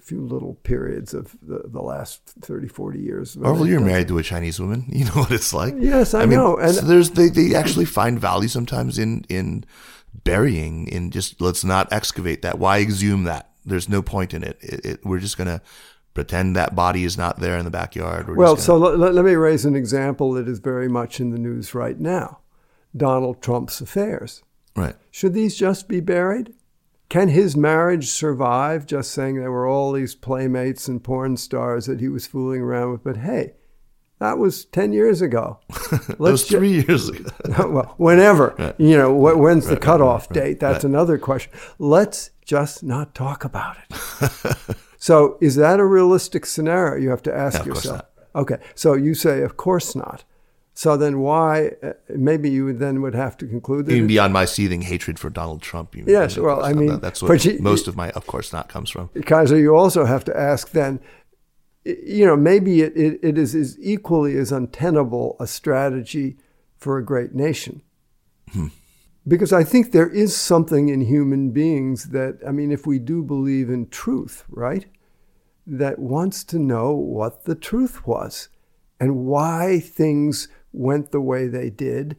[0.00, 3.36] few little periods of the, the last 30, 40 years.
[3.36, 4.86] Orville, you're married to a Chinese woman.
[4.98, 5.74] You know what it's like.
[5.78, 6.56] Yes, I, I mean, know.
[6.56, 9.64] And so there's they, they actually find value sometimes in in
[10.24, 12.58] burying in just let's not excavate that.
[12.58, 13.50] Why exhume that?
[13.64, 14.58] There's no point in it.
[14.60, 15.62] it, it we're just gonna
[16.14, 18.28] pretend that body is not there in the backyard.
[18.28, 21.38] We're well, so let, let me raise an example that is very much in the
[21.38, 22.40] news right now:
[22.96, 24.42] Donald Trump's affairs.
[24.74, 24.96] Right.
[25.10, 26.54] Should these just be buried?
[27.08, 32.00] Can his marriage survive just saying there were all these playmates and porn stars that
[32.00, 33.04] he was fooling around with?
[33.04, 33.54] But hey,
[34.18, 35.60] that was 10 years ago.
[35.90, 37.30] that was three ju- years ago.
[37.70, 38.54] well, whenever.
[38.58, 38.74] Right.
[38.78, 40.60] You know, wh- when's right, the cutoff right, date?
[40.60, 41.52] That's another question.
[41.78, 44.76] Let's just not talk about it.
[44.98, 47.00] so, is that a realistic scenario?
[47.00, 48.02] You have to ask yourself.
[48.34, 48.58] Okay.
[48.74, 50.24] So, you say, of course not.
[50.78, 51.72] So then, why?
[51.82, 55.28] Uh, maybe you then would have to conclude that even beyond my seething hatred for
[55.28, 55.96] Donald Trump.
[55.96, 58.88] You yes, well, I mean, that's what you, most of my, of course, not comes
[58.88, 59.08] from.
[59.26, 61.00] Kaiser, you also have to ask then.
[61.84, 66.36] You know, maybe it, it, it is, is equally as untenable a strategy
[66.76, 67.82] for a great nation.
[68.52, 68.68] Hmm.
[69.26, 73.24] Because I think there is something in human beings that, I mean, if we do
[73.24, 74.86] believe in truth, right,
[75.66, 78.48] that wants to know what the truth was
[79.00, 80.46] and why things
[80.78, 82.16] went the way they did,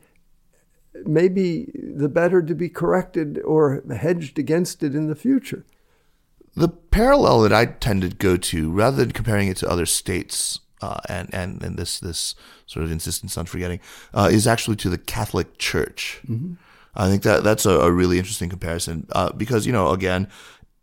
[1.06, 5.66] maybe the better to be corrected or hedged against it in the future.
[6.56, 10.60] The parallel that I tend to go to, rather than comparing it to other states
[10.82, 13.80] uh, and, and, and this, this sort of insistence on forgetting,
[14.14, 16.20] uh, is actually to the Catholic Church.
[16.28, 16.54] Mm-hmm.
[16.96, 20.28] I think that that's a, a really interesting comparison uh, because, you know, again,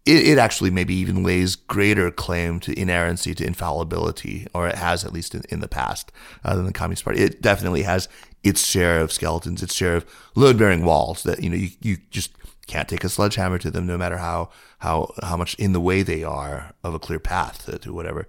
[0.07, 5.05] it, it actually maybe even lays greater claim to inerrancy, to infallibility, or it has
[5.05, 6.13] at least in, in the past
[6.45, 7.21] uh, than the Communist Party.
[7.21, 8.09] It definitely has
[8.43, 12.31] its share of skeletons, its share of load-bearing walls that you know you, you just
[12.67, 16.03] can't take a sledgehammer to them, no matter how how how much in the way
[16.03, 18.29] they are of a clear path to, to whatever,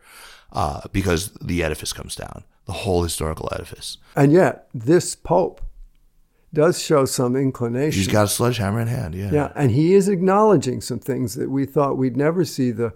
[0.54, 3.98] uh, because the edifice comes down, the whole historical edifice.
[4.16, 5.62] And yet, this pope
[6.58, 8.00] does show some inclination.
[8.00, 9.30] He's got a sledgehammer in hand, yeah.
[9.32, 12.88] Yeah, and he is acknowledging some things that we thought we'd never see the,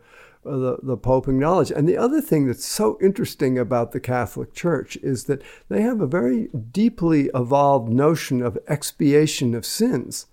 [0.43, 1.69] uh, the, the Pope acknowledge.
[1.69, 6.01] And the other thing that's so interesting about the Catholic Church is that they have
[6.01, 10.25] a very deeply evolved notion of expiation of sins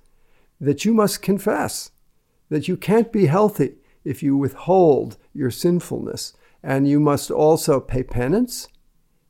[0.59, 1.91] that you must confess,
[2.49, 3.75] that you can't be healthy
[4.07, 6.33] if you withhold your sinfulness.
[6.63, 8.69] And you must also pay penance,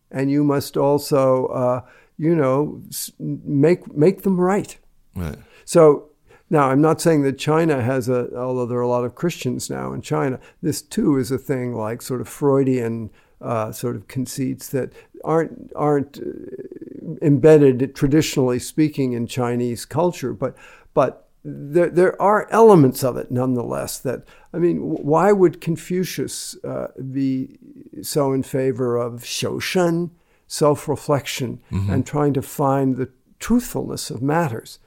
[0.08, 1.80] and you must also uh,
[2.18, 2.82] you know,
[3.18, 4.76] make make them right.
[5.14, 5.38] Right.
[5.64, 6.10] So
[6.50, 9.70] now I'm not saying that China has a, although there are a lot of Christians
[9.70, 10.40] now in China.
[10.62, 14.92] This too is a thing like sort of Freudian uh, sort of conceits that
[15.24, 20.56] aren't aren't uh, embedded traditionally speaking in Chinese culture, but
[20.94, 26.88] but there, there are elements of it nonetheless that I mean, why would Confucius uh,
[27.12, 27.58] be
[28.02, 30.10] so in favor of Shoshen
[30.48, 31.90] self reflection mm-hmm.
[31.90, 34.80] and trying to find the truthfulness of matters?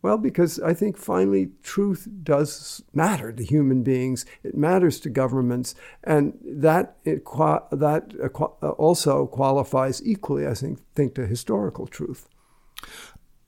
[0.00, 4.24] Well, because I think finally truth does matter to human beings.
[4.44, 11.26] It matters to governments, and that it, that also qualifies equally, I think, think to
[11.26, 12.28] historical truth.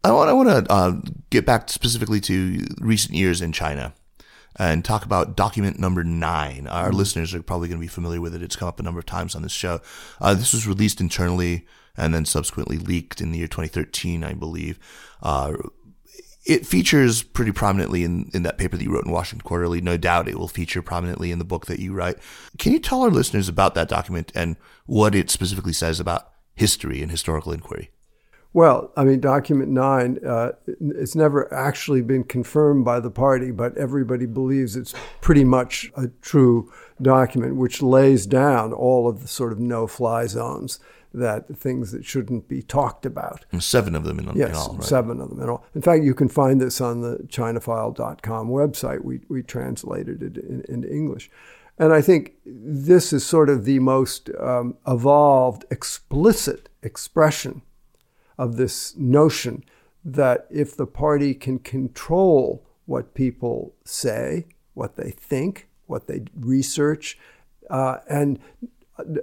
[0.02, 0.92] I want I want to uh,
[1.30, 3.94] get back specifically to recent years in China
[4.61, 6.66] and talk about document number nine.
[6.66, 6.99] Our mm-hmm.
[6.99, 8.42] listeners are probably going to be familiar with it.
[8.42, 9.81] It's come up a number of times on this show.
[10.20, 14.79] Uh, this was released internally and then subsequently leaked in the year 2013, I believe.
[15.23, 15.55] Uh,
[16.44, 19.81] it features pretty prominently in, in that paper that you wrote in Washington Quarterly.
[19.81, 22.16] No doubt it will feature prominently in the book that you write.
[22.59, 27.01] Can you tell our listeners about that document and what it specifically says about history
[27.01, 27.92] and historical inquiry?
[28.52, 33.76] Well, I mean, document nine, uh, it's never actually been confirmed by the party, but
[33.76, 39.52] everybody believes it's pretty much a true document, which lays down all of the sort
[39.52, 40.80] of no fly zones
[41.14, 43.44] that things that shouldn't be talked about.
[43.52, 44.84] And seven of them in, yes, in all, right?
[44.84, 45.64] seven of them in all.
[45.74, 49.04] In fact, you can find this on the ChinaFile.com website.
[49.04, 51.30] We, we translated it in, into English.
[51.78, 57.62] And I think this is sort of the most um, evolved, explicit expression
[58.40, 59.62] of this notion
[60.03, 67.18] that if the party can control what people say, what they think, what they research,
[67.68, 68.38] uh, and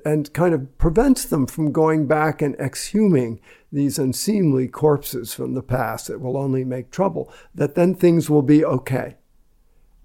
[0.06, 3.40] and kind of prevents them from going back and exhuming
[3.72, 8.44] these unseemly corpses from the past that will only make trouble, that then things will
[8.44, 9.16] be okay.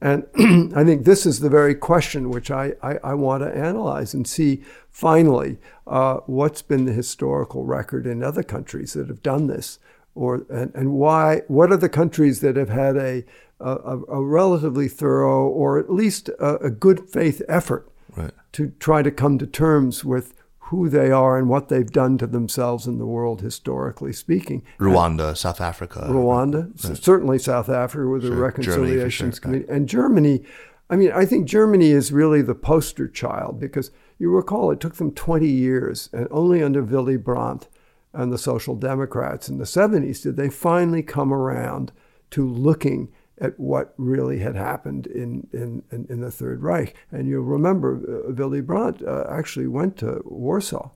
[0.02, 0.26] And
[0.76, 4.26] I think this is the very question which I, I, I want to analyze and
[4.26, 9.78] see finally uh, what's been the historical record in other countries that have done this,
[10.16, 13.24] or and, and why what are the countries that have had a
[13.60, 18.32] a, a relatively thorough or at least a, a good faith effort Right.
[18.52, 20.34] to try to come to terms with
[20.72, 24.62] who they are and what they've done to themselves in the world historically speaking.
[24.78, 26.06] Rwanda, South Africa.
[26.08, 28.36] Rwanda, certainly South Africa with the Sure.
[28.36, 30.42] Germany, for Reconciliations sure, Committee, and Germany.
[30.88, 34.94] I mean, I think Germany is really the poster child because you recall it took
[34.94, 37.68] them 20 years, and only under Willy Brandt
[38.14, 41.92] and the Social Democrats in the 70s did they finally come around
[42.30, 43.10] to looking
[43.42, 46.94] at what really had happened in, in, in, in the Third Reich.
[47.10, 50.90] And you'll remember uh, Willy Brandt uh, actually went to Warsaw,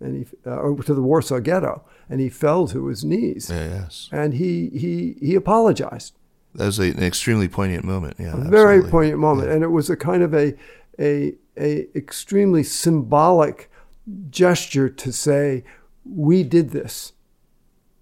[0.00, 4.08] and he, uh, to the Warsaw Ghetto, and he fell to his knees yes.
[4.10, 6.14] and he he he apologized.
[6.56, 8.16] That was a, an extremely poignant moment.
[8.18, 8.34] Yeah.
[8.34, 8.90] A very absolutely.
[8.90, 10.54] poignant moment, and it was a kind of a
[10.98, 13.70] a a extremely symbolic
[14.28, 15.62] gesture to say
[16.04, 17.12] we did this.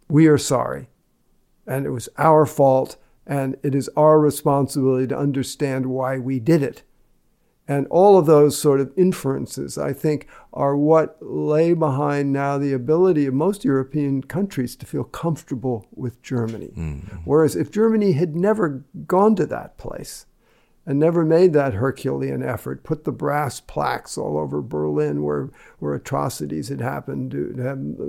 [0.08, 0.88] We are sorry,
[1.66, 2.96] and it was our fault,
[3.30, 6.82] and it is our responsibility to understand why we did it.
[7.68, 12.72] And all of those sort of inferences, I think, are what lay behind now the
[12.72, 16.72] ability of most European countries to feel comfortable with Germany.
[17.24, 20.26] Whereas if Germany had never gone to that place
[20.84, 25.94] and never made that Herculean effort, put the brass plaques all over Berlin where, where
[25.94, 28.02] atrocities had happened, to have uh,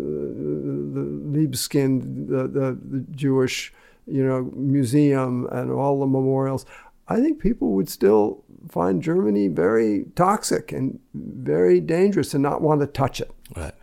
[0.95, 1.05] the
[1.37, 3.71] Libeskind, the, the, the Jewish
[4.07, 6.65] you know, museum and all the memorials,
[7.07, 12.81] I think people would still find Germany very toxic and very dangerous and not want
[12.81, 13.31] to touch it.
[13.55, 13.73] Right.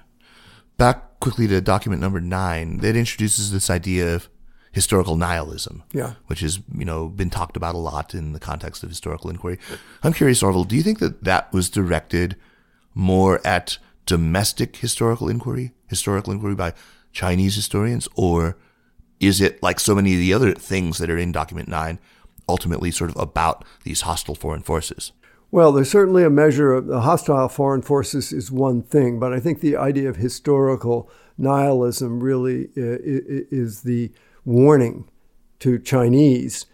[0.76, 2.80] Back quickly to document number nine.
[2.82, 4.28] It introduces this idea of
[4.72, 5.82] historical nihilism.
[5.92, 6.14] Yeah.
[6.26, 9.58] Which has, you know, been talked about a lot in the context of historical inquiry.
[10.02, 12.36] I'm curious, Orville, do you think that that was directed
[12.94, 16.72] more at domestic historical inquiry, historical inquiry by
[17.12, 18.56] Chinese historians, or
[19.20, 21.98] is it like so many of the other things that are in document nine,
[22.48, 25.12] ultimately sort of about these hostile foreign forces?
[25.50, 29.40] Well, there's certainly a measure of the hostile foreign forces is one thing, but I
[29.40, 34.12] think the idea of historical nihilism really uh, is the
[34.44, 35.08] warning
[35.60, 36.66] to Chinese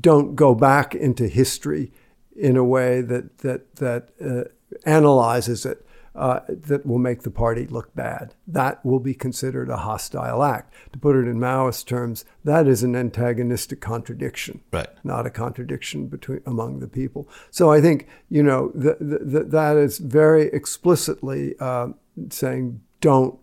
[0.00, 1.92] don't go back into history
[2.34, 4.44] in a way that that that uh,
[4.84, 5.85] analyzes it
[6.16, 8.34] uh, that will make the party look bad.
[8.46, 10.72] That will be considered a hostile act.
[10.92, 14.88] To put it in Maoist terms, that is an antagonistic contradiction Right.
[15.04, 17.28] not a contradiction between among the people.
[17.50, 21.88] So I think you know th- th- that is very explicitly uh,
[22.30, 23.38] saying don't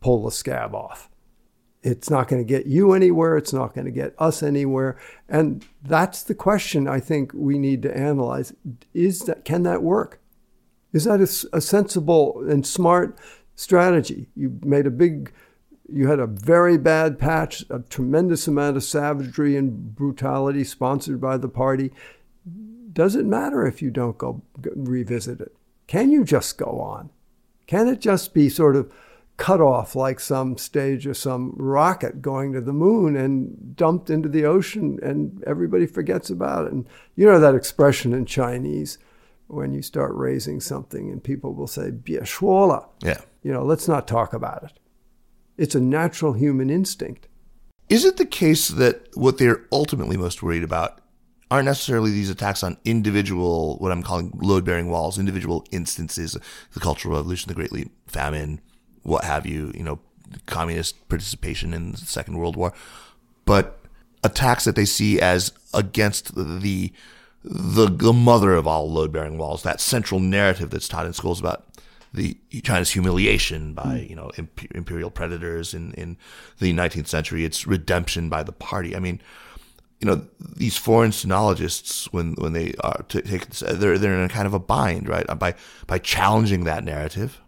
[0.00, 1.08] pull the scab off.
[1.82, 3.36] It's not going to get you anywhere.
[3.38, 4.98] It's not going to get us anywhere.
[5.28, 8.52] And that's the question I think we need to analyze:
[8.92, 10.19] is that can that work?
[10.92, 13.18] Is that a sensible and smart
[13.54, 14.28] strategy?
[14.34, 15.32] You made a big
[15.92, 21.36] you had a very bad patch, a tremendous amount of savagery and brutality sponsored by
[21.36, 21.90] the party.
[22.92, 24.42] Does it matter if you don't go,
[24.74, 25.54] revisit it?
[25.86, 27.10] Can you just go on?
[27.66, 28.92] Can it just be sort of
[29.36, 34.28] cut off like some stage of some rocket going to the moon and dumped into
[34.28, 36.72] the ocean and everybody forgets about it?
[36.72, 38.98] And you know that expression in Chinese
[39.50, 42.86] when you start raising something and people will say, Biashwola.
[43.02, 43.20] Yeah.
[43.42, 44.78] You know, let's not talk about it.
[45.56, 47.28] It's a natural human instinct.
[47.88, 51.00] Is it the case that what they're ultimately most worried about
[51.50, 56.36] aren't necessarily these attacks on individual, what I'm calling load bearing walls, individual instances,
[56.72, 58.60] the Cultural Revolution, the Great Leap, famine,
[59.02, 59.98] what have you, you know,
[60.46, 62.72] communist participation in the Second World War,
[63.44, 63.80] but
[64.22, 66.92] attacks that they see as against the
[67.42, 71.40] the the mother of all load bearing walls, that central narrative that's taught in schools
[71.40, 71.64] about
[72.12, 76.16] the China's humiliation by you know imp- imperial predators in in
[76.58, 78.94] the 19th century, its redemption by the party.
[78.94, 79.20] I mean,
[80.00, 84.28] you know, these foreign sinologists when when they are to take they're they're in a
[84.28, 85.26] kind of a bind, right?
[85.38, 85.54] By
[85.86, 87.40] by challenging that narrative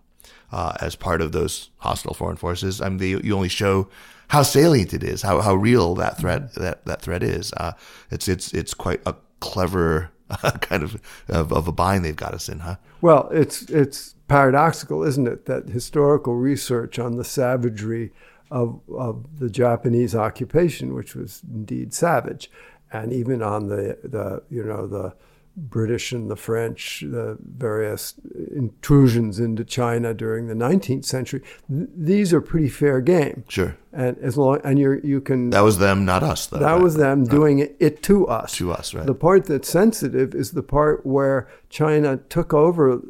[0.53, 2.80] uh, as part of those hostile foreign forces.
[2.80, 3.88] I mean, they, you only show
[4.28, 7.53] how salient it is, how how real that threat that that threat is.
[7.55, 7.72] Uh,
[8.11, 10.11] it's it's it's quite a clever
[10.61, 12.76] kind of, of of a bind they've got us in, huh?
[13.01, 18.12] Well, it's it's paradoxical, isn't it, that historical research on the savagery
[18.51, 22.51] of of the Japanese occupation, which was indeed savage,
[22.93, 25.14] and even on the the you know the
[25.57, 28.14] British and the French, the various
[28.55, 31.42] intrusions into China during the 19th century.
[31.68, 33.44] Th- these are pretty fair game.
[33.48, 33.76] Sure.
[33.92, 36.46] And as long and you you can That was them, not us.
[36.46, 36.82] Though, that right?
[36.82, 38.57] was them doing it, it to us.
[38.57, 39.05] To us, right.
[39.05, 43.03] The part that's sensitive is the part where China took over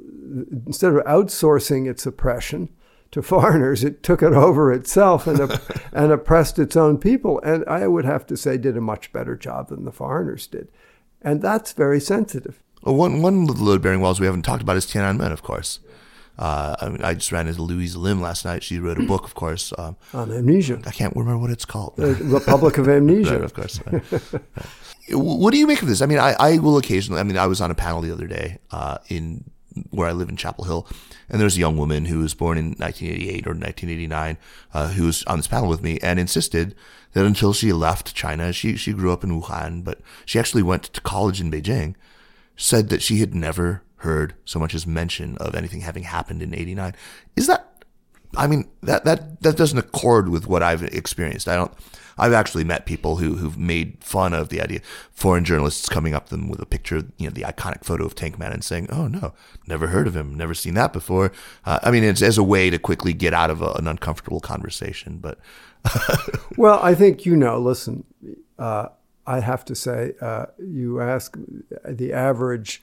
[0.67, 2.71] instead of outsourcing its oppression
[3.13, 5.61] to foreigners, it took it over itself and op-
[5.93, 7.41] and oppressed its own people.
[7.45, 10.69] And I would have to say, did a much better job than the foreigners did.
[11.25, 12.61] And that's very sensitive.
[12.83, 15.43] Well, one one of the load bearing walls we haven't talked about is Tiananmen, of
[15.43, 15.79] course.
[16.39, 18.63] Uh, I mean, I just ran into Louisa Lim last night.
[18.63, 19.73] She wrote a book, of course.
[19.79, 21.95] Um, On amnesia, I can't remember what it's called.
[21.97, 23.33] the Republic of Amnesia.
[23.35, 23.81] Right, of course.
[23.87, 24.03] right.
[25.11, 26.01] What do you make of this?
[26.01, 27.21] I mean, I, I will occasionally.
[27.21, 29.45] I mean, I was on a panel the other day uh, in
[29.91, 30.87] where I live in Chapel Hill,
[31.33, 34.39] and there's a young woman who was born in 1988 or 1989
[34.75, 36.75] uh, who was on this panel with me and insisted
[37.15, 40.85] that until she left China, she she grew up in Wuhan, but she actually went
[40.85, 41.95] to college in Beijing.
[42.55, 46.55] Said that she had never heard so much as mention of anything having happened in
[46.55, 46.95] '89.
[47.35, 47.72] Is that
[48.37, 51.49] I mean, that, that, that doesn't accord with what I've experienced.
[51.49, 51.73] I don't,
[52.19, 54.81] I've actually met people who, who've made fun of the idea,
[55.11, 58.15] foreign journalists coming up to them with a picture, you know, the iconic photo of
[58.15, 59.35] Tank Man and saying, oh no,
[59.67, 61.33] never heard of him, never seen that before.
[61.65, 64.41] Uh, I mean, it's as a way to quickly get out of a, an uncomfortable
[64.41, 65.39] conversation, but
[66.57, 67.59] Well, I think you know.
[67.59, 68.05] Listen,
[68.59, 68.89] uh,
[69.27, 71.37] I have to say, uh, you ask
[71.87, 72.83] the average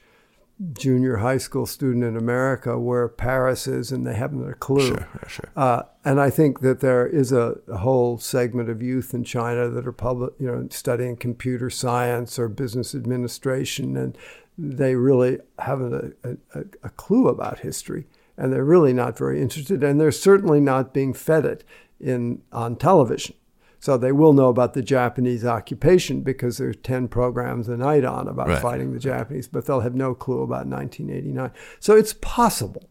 [0.72, 4.88] junior high school student in America where Paris is, and they haven't a clue.
[4.88, 5.50] sure, sure.
[5.56, 9.68] Uh, and I think that there is a, a whole segment of youth in China
[9.68, 14.16] that are public, you know, studying computer science or business administration, and
[14.58, 18.06] they really haven't a, a, a clue about history,
[18.36, 21.64] and they're really not very interested, and they're certainly not being fed it
[21.98, 23.34] in on television.
[23.80, 28.28] So they will know about the Japanese occupation because there's 10 programs a night on
[28.28, 28.62] about Right.
[28.62, 31.50] fighting the Japanese, but they'll have no clue about 1989.
[31.80, 32.84] So it's possible.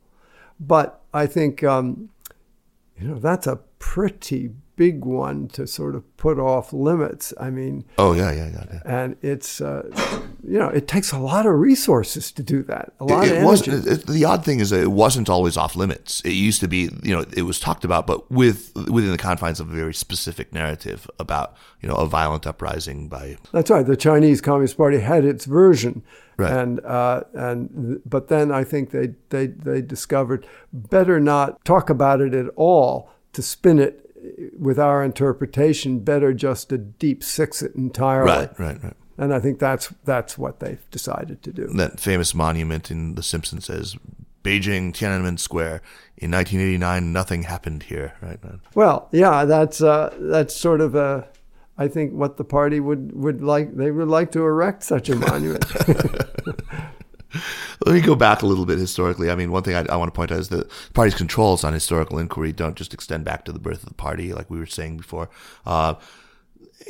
[0.59, 2.09] But I think, um,
[2.99, 7.33] you know, that's a pretty big one to sort of put off limits.
[7.37, 8.63] I mean, Oh yeah, yeah, yeah.
[8.71, 8.79] yeah.
[8.85, 9.83] and it's, uh,
[10.41, 12.93] you know, it takes a lot of resources to do that.
[13.01, 13.45] A lot It, of energy.
[13.45, 13.87] wasn't.
[13.87, 16.21] It, the odd thing is that it wasn't always off limits.
[16.21, 19.59] It used to be, you know, it was talked about, but with within the confines
[19.59, 23.85] of a very specific narrative about, you know, a violent uprising by That's right.
[23.85, 26.03] The Chinese Communist Party had its version,
[26.37, 26.53] Right.
[26.53, 32.21] and uh, and but then I think they they they discovered better not talk about
[32.21, 34.05] it at all to spin it
[34.57, 35.99] with our interpretation.
[35.99, 38.31] Better just to deep six it entirely.
[38.31, 38.93] right, right, right.
[39.17, 41.67] And I think that's that's what they've decided to do.
[41.75, 43.97] that famous monument in The Simpsons says
[44.43, 45.81] Beijing Tiananmen Square
[46.17, 48.39] in 1989 nothing happened here right?
[48.75, 51.27] Well, yeah, that's uh, that's sort of a.
[51.77, 55.15] I think what the party would, would like they would like to erect such a
[55.15, 55.65] monument.
[57.85, 59.29] let me go back a little bit historically.
[59.29, 61.63] I mean one thing I, I want to point out is that the party's controls
[61.63, 64.59] on historical inquiry don't just extend back to the birth of the party like we
[64.59, 65.29] were saying before.
[65.65, 65.95] Uh,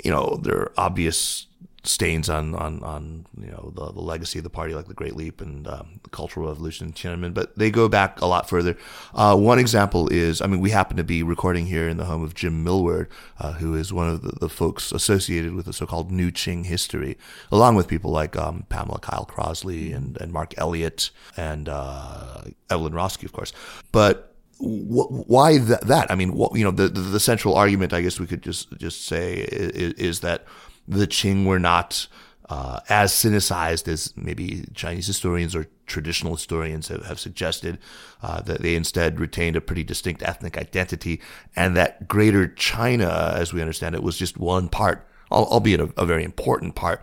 [0.04, 1.48] you know there are obvious
[1.84, 5.16] stains on on on you know the, the legacy of the party like the Great
[5.16, 8.78] Leap and um, the Cultural Revolution in Tiananmen, but they go back a lot further.
[9.14, 12.24] Uh, one example is I mean we happen to be recording here in the home
[12.24, 13.10] of Jim Millward,
[13.40, 17.18] uh, who is one of the, the folks associated with the so-called New Qing history,
[17.52, 22.94] along with people like um, Pamela Kyle Crossley and and Mark Elliott and uh, Evelyn
[22.94, 23.54] Rawski, of course,
[23.92, 24.26] but
[24.62, 26.08] why that?
[26.10, 29.06] I mean, you know, the, the the central argument, I guess we could just just
[29.06, 30.46] say is, is that
[30.90, 32.08] the Qing were not
[32.50, 37.78] uh, as sinicized as maybe Chinese historians or traditional historians have, have suggested.
[38.22, 41.22] Uh, that they instead retained a pretty distinct ethnic identity,
[41.56, 46.06] and that Greater China, as we understand it, was just one part, albeit a, a
[46.06, 47.02] very important part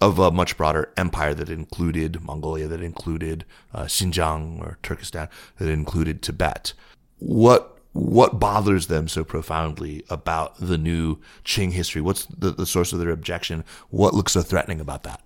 [0.00, 5.68] of a much broader empire that included Mongolia, that included uh, Xinjiang or Turkestan, that
[5.68, 6.72] included Tibet.
[7.18, 12.00] What what bothers them so profoundly about the new Qing history?
[12.00, 13.64] What's the, the source of their objection?
[13.90, 15.20] What looks so threatening about that?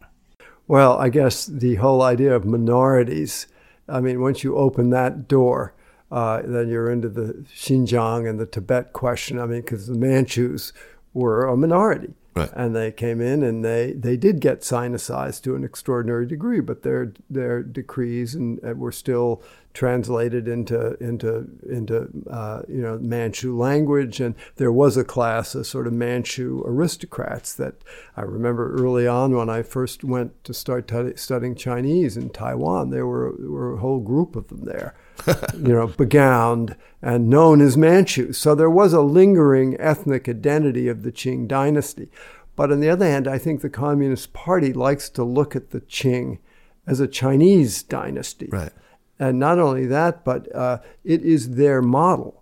[0.66, 3.46] Well, I guess the whole idea of minorities.
[3.88, 5.74] I mean, once you open that door,
[6.10, 9.38] uh, then you're into the Xinjiang and the Tibet question.
[9.38, 10.72] I mean, because the Manchus
[11.12, 12.14] were a minority.
[12.34, 12.50] Right.
[12.54, 16.82] And they came in and they, they did get sinicized to an extraordinary degree, but
[16.82, 19.42] their their decrees and, and were still
[19.74, 25.66] translated into into into uh, you know Manchu language, and there was a class of
[25.66, 27.74] sort of Manchu aristocrats that
[28.16, 32.90] I remember early on when I first went to start t- studying Chinese in Taiwan.
[32.90, 34.94] There were there were a whole group of them there,
[35.54, 38.38] you know, begowned and known as Manchus.
[38.38, 42.08] So there was a lingering ethnic identity of the Qing dynasty.
[42.54, 45.80] But on the other hand, I think the Communist Party likes to look at the
[45.80, 46.38] Qing
[46.86, 48.48] as a Chinese dynasty.
[48.50, 48.72] Right.
[49.18, 52.41] And not only that, but uh, it is their model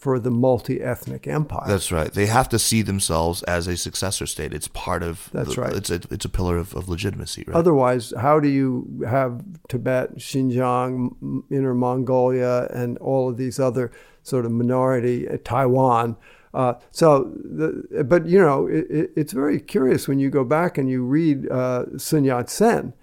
[0.00, 1.68] for the multi ethnic empire.
[1.68, 2.10] That's right.
[2.10, 4.54] They have to see themselves as a successor state.
[4.54, 5.28] It's part of.
[5.32, 5.76] That's the- right.
[5.76, 7.44] It's a it's a pillar of, of legitimacy.
[7.46, 7.54] Right.
[7.54, 13.92] Otherwise, how do you have Tibet, Xinjiang, Inner Mongolia, and all of these other
[14.22, 16.16] sort of minority, uh, Taiwan?
[16.54, 20.78] Uh, so, the, but you know, it, it, it's very curious when you go back
[20.78, 22.94] and you read uh, Sun Yat sen.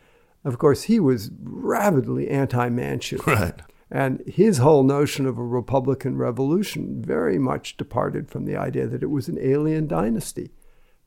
[0.43, 3.19] Of course, he was rabidly anti-Manchu.
[3.27, 3.61] right.
[3.89, 9.03] And his whole notion of a Republican revolution very much departed from the idea that
[9.03, 10.51] it was an alien dynasty.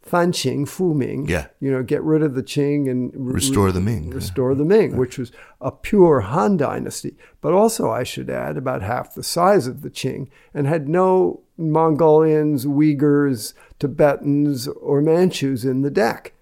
[0.02, 1.48] Fan Qing, Fu Ming, Yeah.
[1.60, 4.08] you know, get rid of the Qing and re- Restore the Ming.
[4.08, 8.80] Restore the Ming, which was a pure Han dynasty, but also, I should add, about
[8.80, 15.82] half the size of the Qing and had no Mongolians, Uyghurs, Tibetans, or Manchus in
[15.82, 16.32] the deck.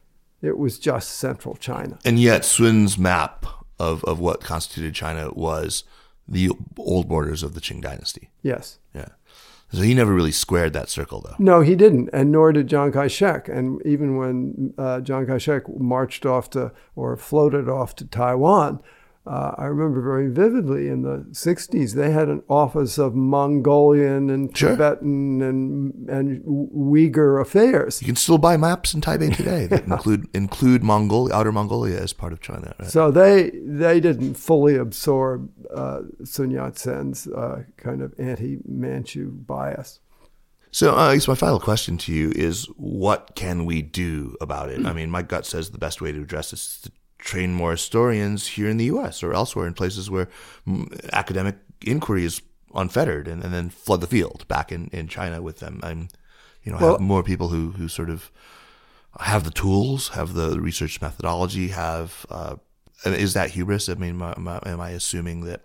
[0.40, 1.98] It was just central China.
[2.04, 3.44] And yet, Sun's map
[3.80, 5.82] of, of what constituted China was
[6.28, 8.30] the old borders of the Qing dynasty.
[8.42, 8.78] Yes.
[8.94, 9.08] Yeah.
[9.70, 11.36] So he never really squared that circle, though.
[11.38, 13.48] No, he didn't, and nor did Chiang Kai shek.
[13.48, 18.80] And even when uh, Chiang Kai shek marched off to or floated off to Taiwan,
[19.28, 24.56] uh, I remember very vividly in the 60s, they had an office of Mongolian and
[24.56, 24.70] Sure.
[24.70, 28.00] Tibetan and, and Uyghur affairs.
[28.00, 32.14] You can still buy maps in Taipei today that include include Mongolia, Outer Mongolia as
[32.14, 32.74] part of China.
[32.78, 32.88] Right?
[32.88, 39.30] So they they didn't fully absorb uh, Sun Yat sen's uh, kind of anti Manchu
[39.30, 40.00] bias.
[40.70, 44.70] So uh, I guess my final question to you is, what can we do about
[44.70, 44.84] it?
[44.84, 47.72] I mean, my gut says the best way to address this is to train more
[47.72, 49.22] historians here in the U.S.
[49.22, 50.28] or elsewhere in places where
[50.66, 52.42] mm, academic inquiry is
[52.74, 55.80] unfettered, and, and then flood the field back in, in China with them.
[55.82, 56.08] I'm,
[56.62, 58.30] you know, Well- have more people who who sort of
[59.20, 62.26] have the tools, have the research methodology, have.
[62.30, 62.56] Uh,
[63.04, 63.88] is that hubris?
[63.88, 65.62] I mean, am I, am I- am I assuming that?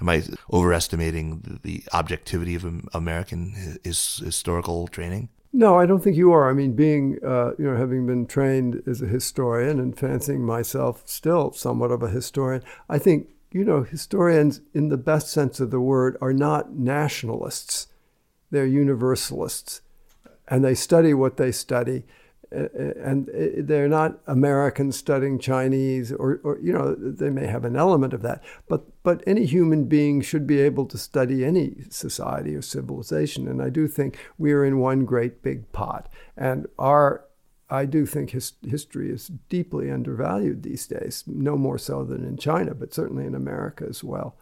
[0.00, 5.28] Am I overestimating the, the objectivity of American his, historical training?
[5.52, 6.48] No, I don't think you are.
[6.48, 11.02] I mean, being, uh, you know, having been trained as a historian and fancying myself
[11.04, 15.70] still somewhat of a historian, I think, you know, historians, in the best sense of
[15.70, 17.88] the word, are not nationalists.
[18.50, 19.82] They're universalists.
[20.48, 22.04] And they study what they study.
[22.52, 23.30] And
[23.66, 28.22] they're not Americans studying Chinese, or, or, you know, they may have an element of
[28.22, 28.42] that.
[28.68, 33.48] But, but any human being should be able to study any society or civilization.
[33.48, 36.12] And I do think we are in one great big pot.
[36.36, 37.24] And our,
[37.70, 42.36] I do think his, history is deeply undervalued these days, no more so than in
[42.36, 44.36] China, but certainly in America as well.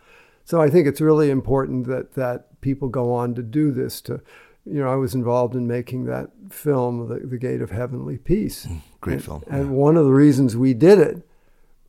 [0.44, 4.00] So I think it's really important that, that people go on to do this.
[4.02, 4.20] To,
[4.66, 8.66] you know, I was involved in making that film, The, the Gate of Heavenly Peace.
[8.66, 9.44] Mm, great And- film.
[9.48, 11.26] And one of the reasons we did it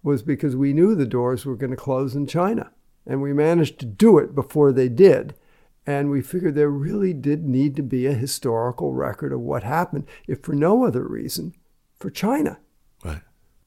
[0.04, 2.72] was because we knew the doors were going to close in China.
[3.06, 5.36] And we managed to do it before they did.
[5.86, 10.06] And we figured there really did need to be a historical record of what happened,
[10.28, 11.54] if for no other reason,
[12.00, 12.60] for China.
[13.04, 13.22] Right.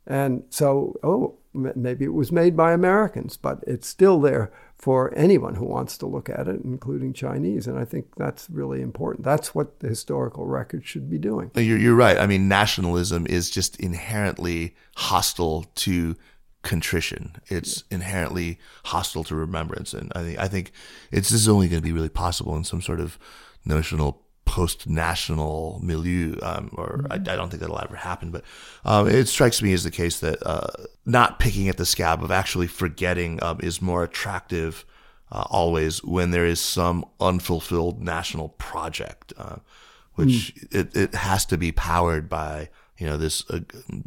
[0.06, 5.54] And so, oh, maybe it was made by Americans, but it's still there for anyone
[5.54, 7.66] who wants to look at it, including Chinese.
[7.66, 9.24] And I think that's really important.
[9.24, 11.50] That's what the historical record should be doing.
[11.54, 12.18] You're, you're right.
[12.18, 16.16] I mean, nationalism is just inherently hostile to
[16.62, 17.36] contrition.
[17.46, 20.72] It's inherently hostile to remembrance, and I think I think
[21.12, 23.18] it's this is only going to be really possible in some sort of
[23.64, 28.30] notional post-national milieu, um, or I, I don't think that'll ever happen.
[28.30, 28.44] But
[28.84, 30.68] um, it strikes me as the case that uh,
[31.06, 34.84] not picking at the scab of actually forgetting um, is more attractive
[35.32, 39.56] uh, always when there is some unfulfilled national project, uh,
[40.14, 42.68] which it, it has to be powered by
[42.98, 43.60] you know this uh,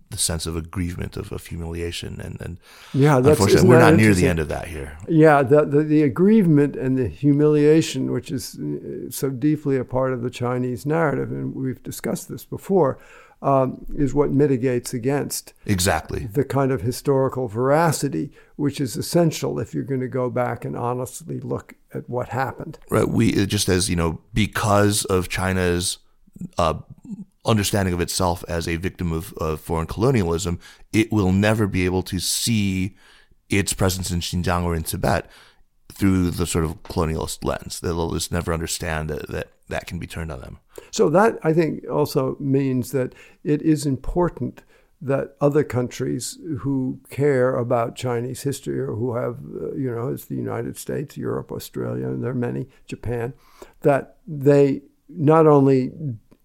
[0.09, 2.57] the sense of aggrievement of, of humiliation and and
[2.93, 4.97] Yeah, that's- unfortunately we're not near the end of that here.
[5.09, 10.13] Yeah, the, the, the aggrievement and the humiliation, which is uh, so deeply a part
[10.13, 12.97] of the Chinese narrative, and we've discussed this before,
[13.41, 16.25] um, is what mitigates against Exactly.
[16.25, 20.75] the kind of historical veracity which is essential if you're going to go back and
[20.75, 22.79] honestly look at what happened.
[22.89, 25.99] right we just as you know because of china's
[26.57, 26.73] uh,
[27.47, 30.59] understanding of itself as a victim of, of foreign colonialism
[30.93, 32.95] it will never be able to see
[33.49, 35.29] its presence in xinjiang or in tibet
[35.91, 37.79] through the sort of colonialist lens.
[37.79, 40.59] They'll just never understand that that, that can be turned on them.
[40.91, 44.63] So that I think also means that it is important
[44.99, 50.25] that other countries who care about Chinese history or who have, uh, you know, it's
[50.25, 53.33] the United States, Europe, Australia, and there are many, Japan,
[53.81, 55.91] that they not only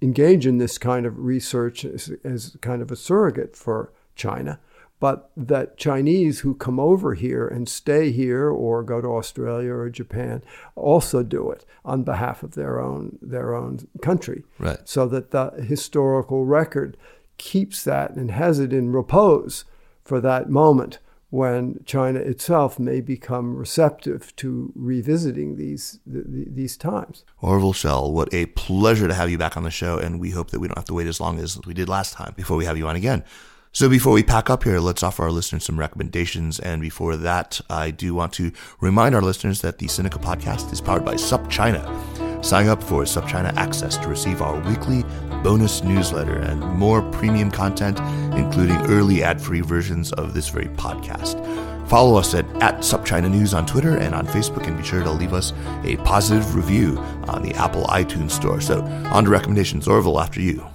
[0.02, 4.58] engage in this kind of research as, as kind of a surrogate for China,
[4.98, 9.88] but that Chinese who come over here and stay here or go to Australia or
[9.88, 10.42] Japan
[10.74, 14.44] also do it on behalf of their own their own country.
[14.58, 14.78] Right.
[14.84, 16.96] So that the historical record
[17.38, 19.64] keeps that and has it in repose
[20.04, 20.98] for that moment
[21.32, 27.24] when China itself may become receptive to revisiting these these times.
[27.40, 30.50] Orville Schell, what a pleasure to have you back on the show, and we hope
[30.50, 32.66] that we don't have to wait as long as we did last time before we
[32.66, 33.24] have you on again.
[33.72, 36.60] So before we pack up here, let's offer our listeners some recommendations.
[36.60, 40.82] And before that, I do want to remind our listeners that the Sinica podcast is
[40.82, 42.31] powered by SupChina.
[42.42, 45.04] Sign up for SupChina Access to receive our weekly
[45.42, 47.98] bonus newsletter and more premium content,
[48.36, 51.40] including early ad-free versions of this very podcast.
[51.88, 55.10] Follow us at, at SupChina News on Twitter and on Facebook, and be sure to
[55.10, 55.52] leave us
[55.84, 58.60] a positive review on the Apple iTunes Store.
[58.60, 59.86] So, on to recommendations.
[59.86, 60.66] Orville, after you.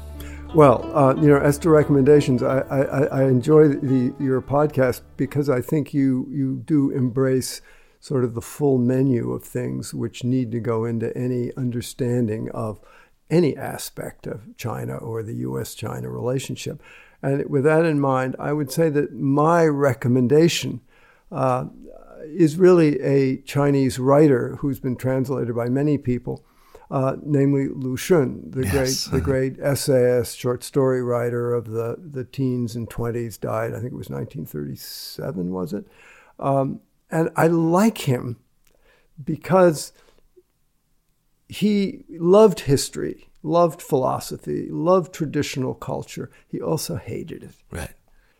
[0.54, 5.50] Well, uh, you know, as to recommendations, I, I, I enjoy the, your podcast because
[5.50, 7.62] I think you you do embrace
[8.00, 12.80] sort of the full menu of things which need to go into any understanding of
[13.30, 15.76] any aspect of China or the U.S.
[15.76, 16.82] China relationship.
[17.22, 20.82] And with that in mind, I would say that my recommendation
[21.32, 21.66] uh,
[22.24, 26.46] is really a Chinese writer who's been translated by many people
[26.90, 29.08] uh, namely Lu Xun, the yes.
[29.08, 33.74] great the great essayist, short story writer of the the teens and twenties, died.
[33.74, 35.86] I think it was 1937, was it?
[36.40, 36.80] Um,
[37.10, 38.38] and I like him
[39.24, 39.94] because
[41.48, 46.30] he loved history, loved philosophy, loved traditional culture.
[46.48, 47.56] He also hated it.
[47.72, 47.94] Right.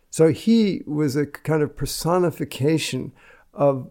[0.10, 3.14] So he was a kind of personification
[3.54, 3.90] of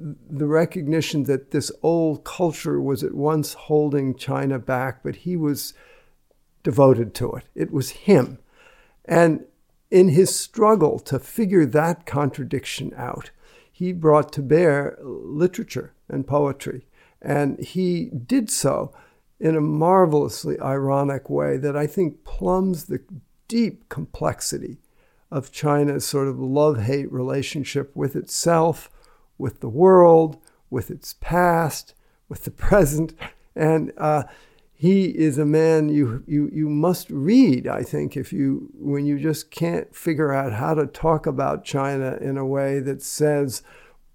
[0.00, 5.74] the recognition that this old culture was at once holding China back, but he was
[6.62, 7.44] devoted to it.
[7.54, 8.38] It was him.
[9.04, 9.44] And
[9.90, 13.30] in his struggle to figure that contradiction out,
[13.78, 16.84] he brought to bear literature and poetry.
[17.22, 18.92] And he did so
[19.38, 23.00] in a marvelously ironic way that I think plumbs the
[23.46, 24.78] deep complexity
[25.30, 28.90] of China's sort of love hate relationship with itself
[29.38, 30.38] with the world,
[30.70, 31.94] with its past,
[32.28, 33.14] with the present.
[33.54, 34.24] And uh,
[34.80, 39.18] he is a man you, you, you must read, I think, if you, when you
[39.18, 43.64] just can't figure out how to talk about China in a way that says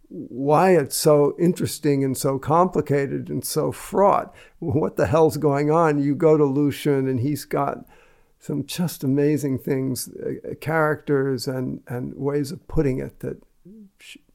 [0.07, 4.33] why it's so interesting and so complicated and so fraught.
[4.59, 6.01] What the hell's going on?
[6.01, 7.79] You go to Lu Xun and he's got
[8.39, 13.43] some just amazing things, uh, characters and, and ways of putting it that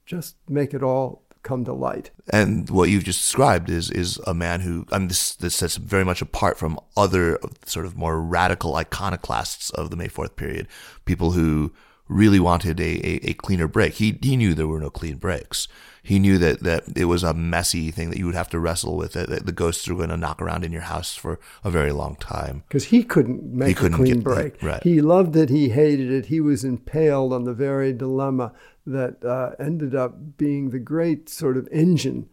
[0.05, 2.11] just make it all come to light.
[2.31, 5.77] And what you've just described is is a man who I mean this this sets
[5.77, 10.67] very much apart from other sort of more radical iconoclasts of the May Fourth period,
[11.05, 11.73] people who
[12.07, 13.95] really wanted a, a, a cleaner break.
[13.95, 15.67] He he knew there were no clean breaks
[16.09, 18.95] he knew that, that it was a messy thing that you would have to wrestle
[18.95, 19.13] with.
[19.13, 21.91] That, that the ghosts were going to knock around in your house for a very
[21.91, 22.63] long time.
[22.67, 24.61] Because he couldn't make he couldn't a clean break.
[24.63, 24.81] Right.
[24.83, 25.49] He loved it.
[25.49, 26.25] He hated it.
[26.27, 28.53] He was impaled on the very dilemma
[28.89, 32.29] that uh, ended up being the great sort of engine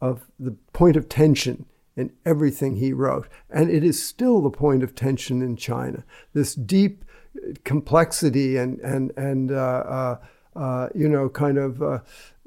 [0.00, 3.28] of the point of tension in everything he wrote.
[3.50, 6.04] And it is still the point of tension in China.
[6.32, 7.04] This deep
[7.64, 10.18] complexity and and and uh, uh,
[10.56, 11.98] uh, you know kind of uh,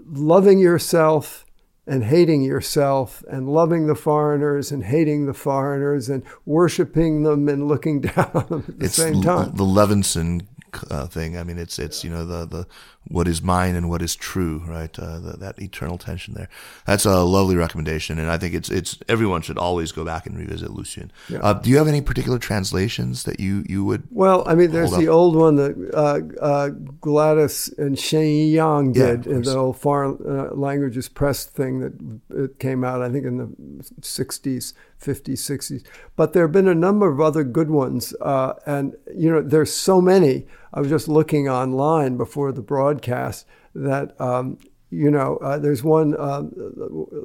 [0.05, 1.45] loving yourself
[1.87, 7.67] and hating yourself and loving the foreigners and hating the foreigners and worshiping them and
[7.67, 9.55] looking down at the it's same time.
[9.55, 10.45] The Levenson
[10.89, 11.37] uh, thing.
[11.37, 12.67] I mean, it's it's you know the the
[13.07, 14.97] what is mine and what is true, right?
[14.97, 16.49] Uh, the, that eternal tension there.
[16.85, 20.37] That's a lovely recommendation, and I think it's it's everyone should always go back and
[20.37, 21.09] revisit Lu Xun.
[21.27, 21.39] Yeah.
[21.39, 24.03] Uh, do you have any particular translations that you you would?
[24.11, 29.25] Well, I mean, there's the old one that uh, uh, Gladys and Shen Yang did
[29.25, 33.25] yeah, in the old foreign uh, languages press thing that it came out, I think,
[33.25, 34.73] in the 60s.
[35.01, 35.83] 50s, 60s.
[36.15, 38.13] But there have been a number of other good ones.
[38.21, 40.45] Uh, and, you know, there's so many.
[40.73, 44.57] I was just looking online before the broadcast that um,
[44.91, 46.43] you know, uh, there's one uh,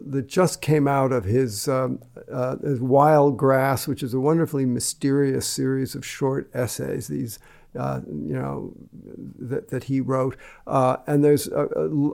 [0.07, 4.64] that just came out of his, um, uh, his Wild Grass, which is a wonderfully
[4.64, 7.09] mysterious series of short essays.
[7.09, 7.40] These,
[7.76, 8.72] uh, you know,
[9.38, 10.36] that, that he wrote.
[10.64, 11.66] Uh, and there's a,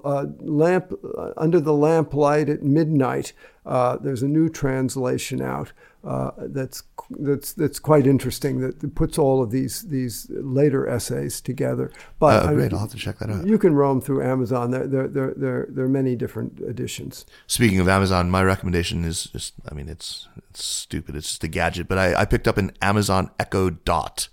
[0.04, 3.34] a, lamp uh, under the lamplight at midnight.
[3.64, 5.72] there's a new translation out
[6.02, 8.60] that's that's that's quite interesting.
[8.60, 11.90] That puts all of these these later essays together.
[12.18, 13.46] But uh, great, I mean, I'll have to check that out.
[13.46, 14.70] You can roam through Amazon.
[14.70, 17.24] There there there there, there are many different editions.
[17.46, 21.16] Speaking of Amazon, my recommendation is just I mean it's it's stupid.
[21.16, 24.28] It's just a gadget, but I, I picked up an Amazon Echo Dot.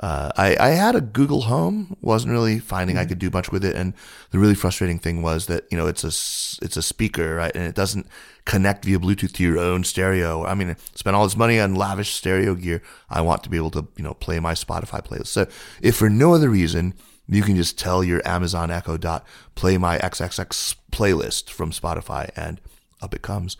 [0.00, 3.64] Uh, I, I had a Google Home, wasn't really finding I could do much with
[3.64, 3.92] it, and
[4.30, 7.64] the really frustrating thing was that you know it's a it's a speaker, right, and
[7.64, 8.06] it doesn't
[8.44, 10.44] connect via Bluetooth to your own stereo.
[10.44, 12.82] I mean, spend all this money on lavish stereo gear.
[13.10, 15.28] I want to be able to you know play my Spotify playlist.
[15.28, 15.46] So
[15.80, 16.94] if for no other reason,
[17.28, 22.60] you can just tell your Amazon Echo dot play my XXX playlist from Spotify, and
[23.02, 23.56] up it comes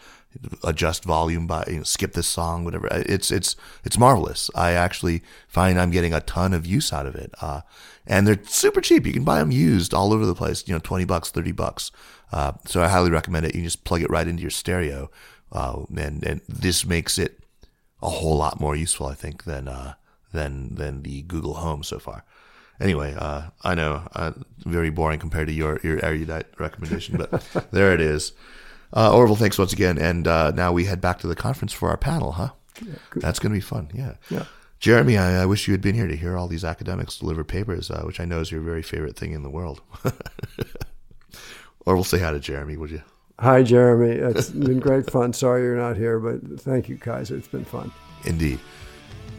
[0.64, 2.88] adjust volume by you know, skip this song, whatever.
[2.90, 4.50] It's it's it's marvelous.
[4.54, 7.62] I actually find I'm getting a ton of use out of it, uh,
[8.06, 9.06] and they're super cheap.
[9.06, 10.66] You can buy them used all over the place.
[10.66, 11.90] You know, twenty bucks, thirty bucks.
[12.32, 13.54] Uh, so I highly recommend it.
[13.54, 15.10] You can just plug it right into your stereo,
[15.52, 17.40] uh, and and this makes it
[18.02, 19.94] a whole lot more useful, I think, than uh,
[20.32, 22.24] than than the Google Home so far.
[22.80, 24.32] Anyway, uh, I know uh,
[24.64, 28.32] very boring compared to your your erudite recommendation, but there it is.
[28.94, 29.98] Uh, Orville, thanks once again.
[29.98, 32.50] And uh, now we head back to the conference for our panel, huh?
[32.84, 33.90] Yeah, That's going to be fun.
[33.94, 34.14] Yeah.
[34.30, 34.44] Yeah.
[34.80, 37.88] Jeremy, I, I, wish you had been here to hear all these academics deliver papers,
[37.88, 39.80] uh, which I know is your very favorite thing in the world.
[41.86, 43.02] or we'll say hi to Jeremy, would you?
[43.38, 44.16] Hi, Jeremy.
[44.16, 45.32] It's been great fun.
[45.32, 47.36] Sorry you're not here, but thank you, Kaiser.
[47.36, 47.92] It's been fun.
[48.24, 48.58] Indeed.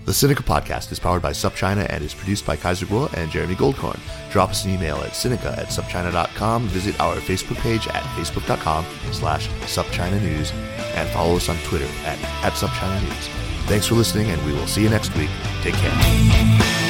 [0.06, 3.56] The Sinica podcast is powered by SupChina and is produced by Kaiser Kuo and Jeremy
[3.56, 3.98] Goldkorn.
[4.32, 9.48] Drop us an email at Sinica at SupChina.com, visit our Facebook page at Facebook.com slash
[9.62, 10.52] SupChina News,
[10.96, 13.28] and follow us on Twitter at, at SupChina News.
[13.68, 15.30] Thanks for listening, and we will see you next week.
[15.62, 16.83] Take care.